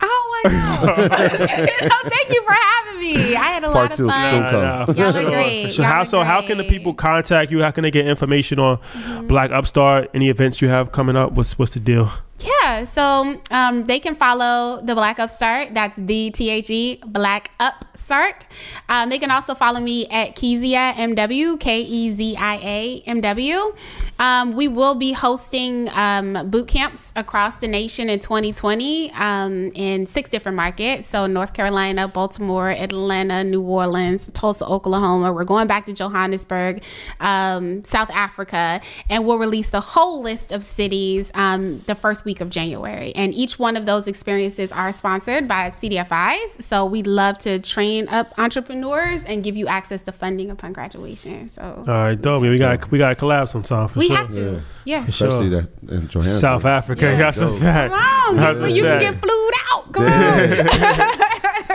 [0.06, 1.08] Oh my God.
[2.10, 3.36] Thank you for having me.
[3.36, 4.30] I had a Part lot of two, fun.
[4.30, 4.62] soon Nah, come.
[4.62, 5.62] nah, for Y'all are sure, great.
[5.64, 5.84] for sure.
[5.84, 6.22] Y'all How are so?
[6.22, 7.62] How can the people contact you?
[7.62, 8.78] How can they get information on
[9.26, 10.10] Black Upstart?
[10.14, 11.32] Any events you have coming up?
[11.32, 12.10] What's what's the deal?
[12.40, 15.72] Yeah, so um, they can follow the Black Upstart.
[15.72, 18.46] That's the T H E Black Upstart.
[18.88, 23.20] Um, they can also follow me at Kezia MW, K E Z I A M
[23.22, 23.74] W.
[24.18, 30.06] Um, we will be hosting um, boot camps across the nation in 2020 um, in
[30.06, 31.06] six different markets.
[31.08, 35.32] So North Carolina, Baltimore, Atlanta, New Orleans, Tulsa, Oklahoma.
[35.32, 36.82] We're going back to Johannesburg,
[37.20, 42.40] um, South Africa, and we'll release the whole list of cities um, the first week
[42.40, 43.14] of January.
[43.14, 46.62] And each one of those experiences are sponsored by CDFIs.
[46.62, 51.48] So we'd love to train up entrepreneurs and give you access to funding upon graduation.
[51.48, 52.42] So All right, dope.
[52.42, 54.16] We got we got to collab sometime for we sure.
[54.16, 54.60] have to.
[54.84, 55.04] Yeah.
[55.06, 55.60] Especially Sure.
[55.62, 56.40] that in Johannesburg.
[56.40, 57.18] South Africa, Yeah.
[57.18, 57.60] got some Dope.
[57.60, 57.92] fact.
[57.94, 59.83] Come on, That's get, you can get flued out.
[59.94, 61.20] Come on.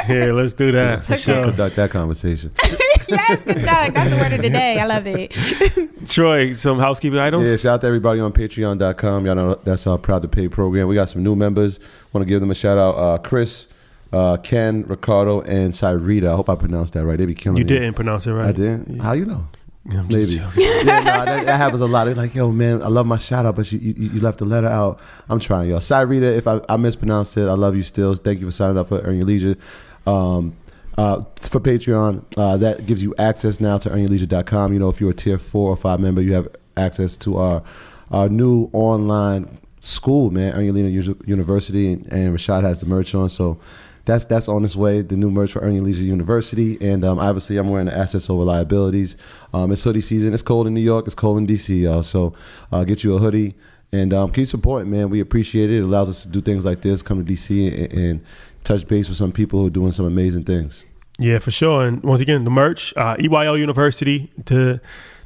[0.09, 1.43] Yeah, let's do that for sure.
[1.43, 2.51] Conduct that conversation.
[3.09, 3.93] yes, conduct.
[3.93, 4.80] That's the word of the day.
[4.80, 5.32] I love it.
[6.09, 7.47] Troy, some housekeeping items.
[7.47, 9.26] Yeah, shout out to everybody on patreon.com.
[9.26, 10.88] Y'all know that's our proud to pay program.
[10.88, 11.80] We got some new members.
[12.11, 12.95] Want to give them a shout out.
[12.95, 13.67] Uh, Chris,
[14.11, 16.32] uh, Ken, Ricardo, and Cyrita.
[16.32, 17.17] I hope I pronounced that right.
[17.17, 17.67] They be killing You me.
[17.67, 18.47] didn't pronounce it right.
[18.47, 18.99] I didn't.
[18.99, 19.45] How you know?
[19.86, 20.34] Yeah, I'm Maybe.
[20.55, 22.05] yeah, nah, that, that happens a lot.
[22.05, 24.45] They're like, yo, man, I love my shout out, but you, you, you left the
[24.45, 24.99] letter out.
[25.30, 25.80] I'm trying, y'all.
[25.80, 28.13] Cyrita, if I, I mispronounced it, I love you still.
[28.13, 29.55] Thank you for signing up for Earn Your Leisure.
[30.05, 30.55] Um,
[30.97, 34.73] uh, for Patreon, uh, that gives you access now to earnyourleisure.com.
[34.73, 37.63] You know, if you're a tier four or five member, you have access to our
[38.11, 43.15] our new online school, man, Earn Your Leisure University, and, and Rashad has the merch
[43.15, 43.30] on.
[43.30, 43.59] So
[44.10, 45.01] that's that's on its way.
[45.01, 48.30] The new merch for Earn Your Leisure University, and um, obviously I'm wearing the assets
[48.30, 49.16] over liabilities.
[49.53, 50.34] Um, it's hoodie season.
[50.34, 51.05] It's cold in New York.
[51.05, 52.03] It's cold in DC, y'all.
[52.03, 52.34] So
[52.72, 53.55] uh, get you a hoodie
[53.91, 55.10] and um, keep supporting, man.
[55.10, 55.78] We appreciate it.
[55.78, 58.22] It allows us to do things like this, come to DC and, and
[58.64, 60.86] touch base with some people who are doing some amazing things.
[61.18, 61.86] Yeah, for sure.
[61.86, 64.82] And once again, the merch, uh, EYL University, the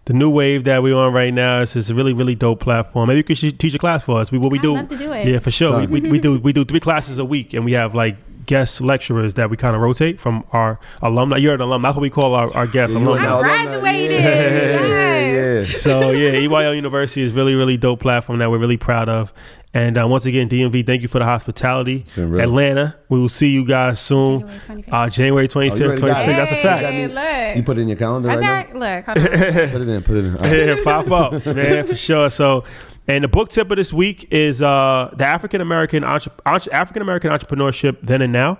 [0.05, 3.07] the new wave that we're on right now is is a really really dope platform.
[3.07, 4.31] Maybe you could teach a class for us.
[4.31, 4.73] We what we I'd do.
[4.73, 5.27] love to do it.
[5.27, 5.79] Yeah, for sure.
[5.79, 8.81] We, we, we do we do three classes a week, and we have like guest
[8.81, 11.37] lecturers that we kind of rotate from our alumni.
[11.37, 11.81] You're an alum.
[11.81, 12.95] That's what we call our, our guests.
[12.95, 13.25] Yeah, alumni.
[13.25, 14.21] I'm graduated.
[14.21, 15.69] Yeah, Yes.
[15.69, 15.77] yeah.
[15.77, 19.33] so yeah, EYL University is really, really dope platform that we're really proud of.
[19.75, 22.05] And uh, once again, DMV, thank you for the hospitality.
[22.15, 24.41] Atlanta, we will see you guys soon.
[24.41, 24.93] January 25th.
[24.93, 26.29] Uh, January twenty Oh, you fifth, already twenty got sixth.
[26.29, 26.37] it.
[26.37, 26.83] That's a fact.
[26.85, 27.65] Hey, You look.
[27.65, 29.23] put it in your calendar I right said, look, hold on.
[29.23, 29.67] now?
[29.71, 30.01] Put it in.
[30.03, 30.35] Put it in.
[30.35, 30.57] All right.
[30.77, 32.29] yeah, pop up, man, for sure.
[32.29, 32.65] So,
[33.07, 37.01] and the book tip of this week is uh, the African American entre- entre- African
[37.01, 38.57] American entrepreneurship then and now.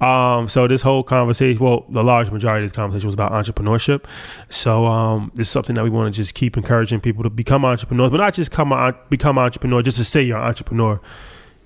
[0.00, 4.04] Um, so this whole conversation, well, the large majority of this conversation was about entrepreneurship.
[4.48, 8.10] So um, it's something that we want to just keep encouraging people to become entrepreneurs,
[8.10, 11.00] but not just come on, become entrepreneur just to say you're an entrepreneur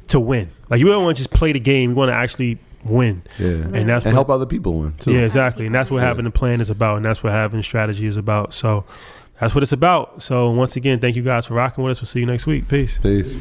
[0.08, 0.50] to win.
[0.68, 3.22] Like you don't want to just play the game; you want to actually win.
[3.38, 3.46] Yeah.
[3.46, 5.12] And that's And what, help other people win, too.
[5.12, 5.66] yeah, exactly.
[5.66, 8.52] And that's what having a plan is about, and that's what having strategy is about.
[8.52, 8.84] So
[9.40, 10.22] that's what it's about.
[10.22, 12.00] So once again, thank you guys for rocking with us.
[12.00, 12.68] We'll see you next week.
[12.68, 12.98] Peace.
[12.98, 13.40] Peace.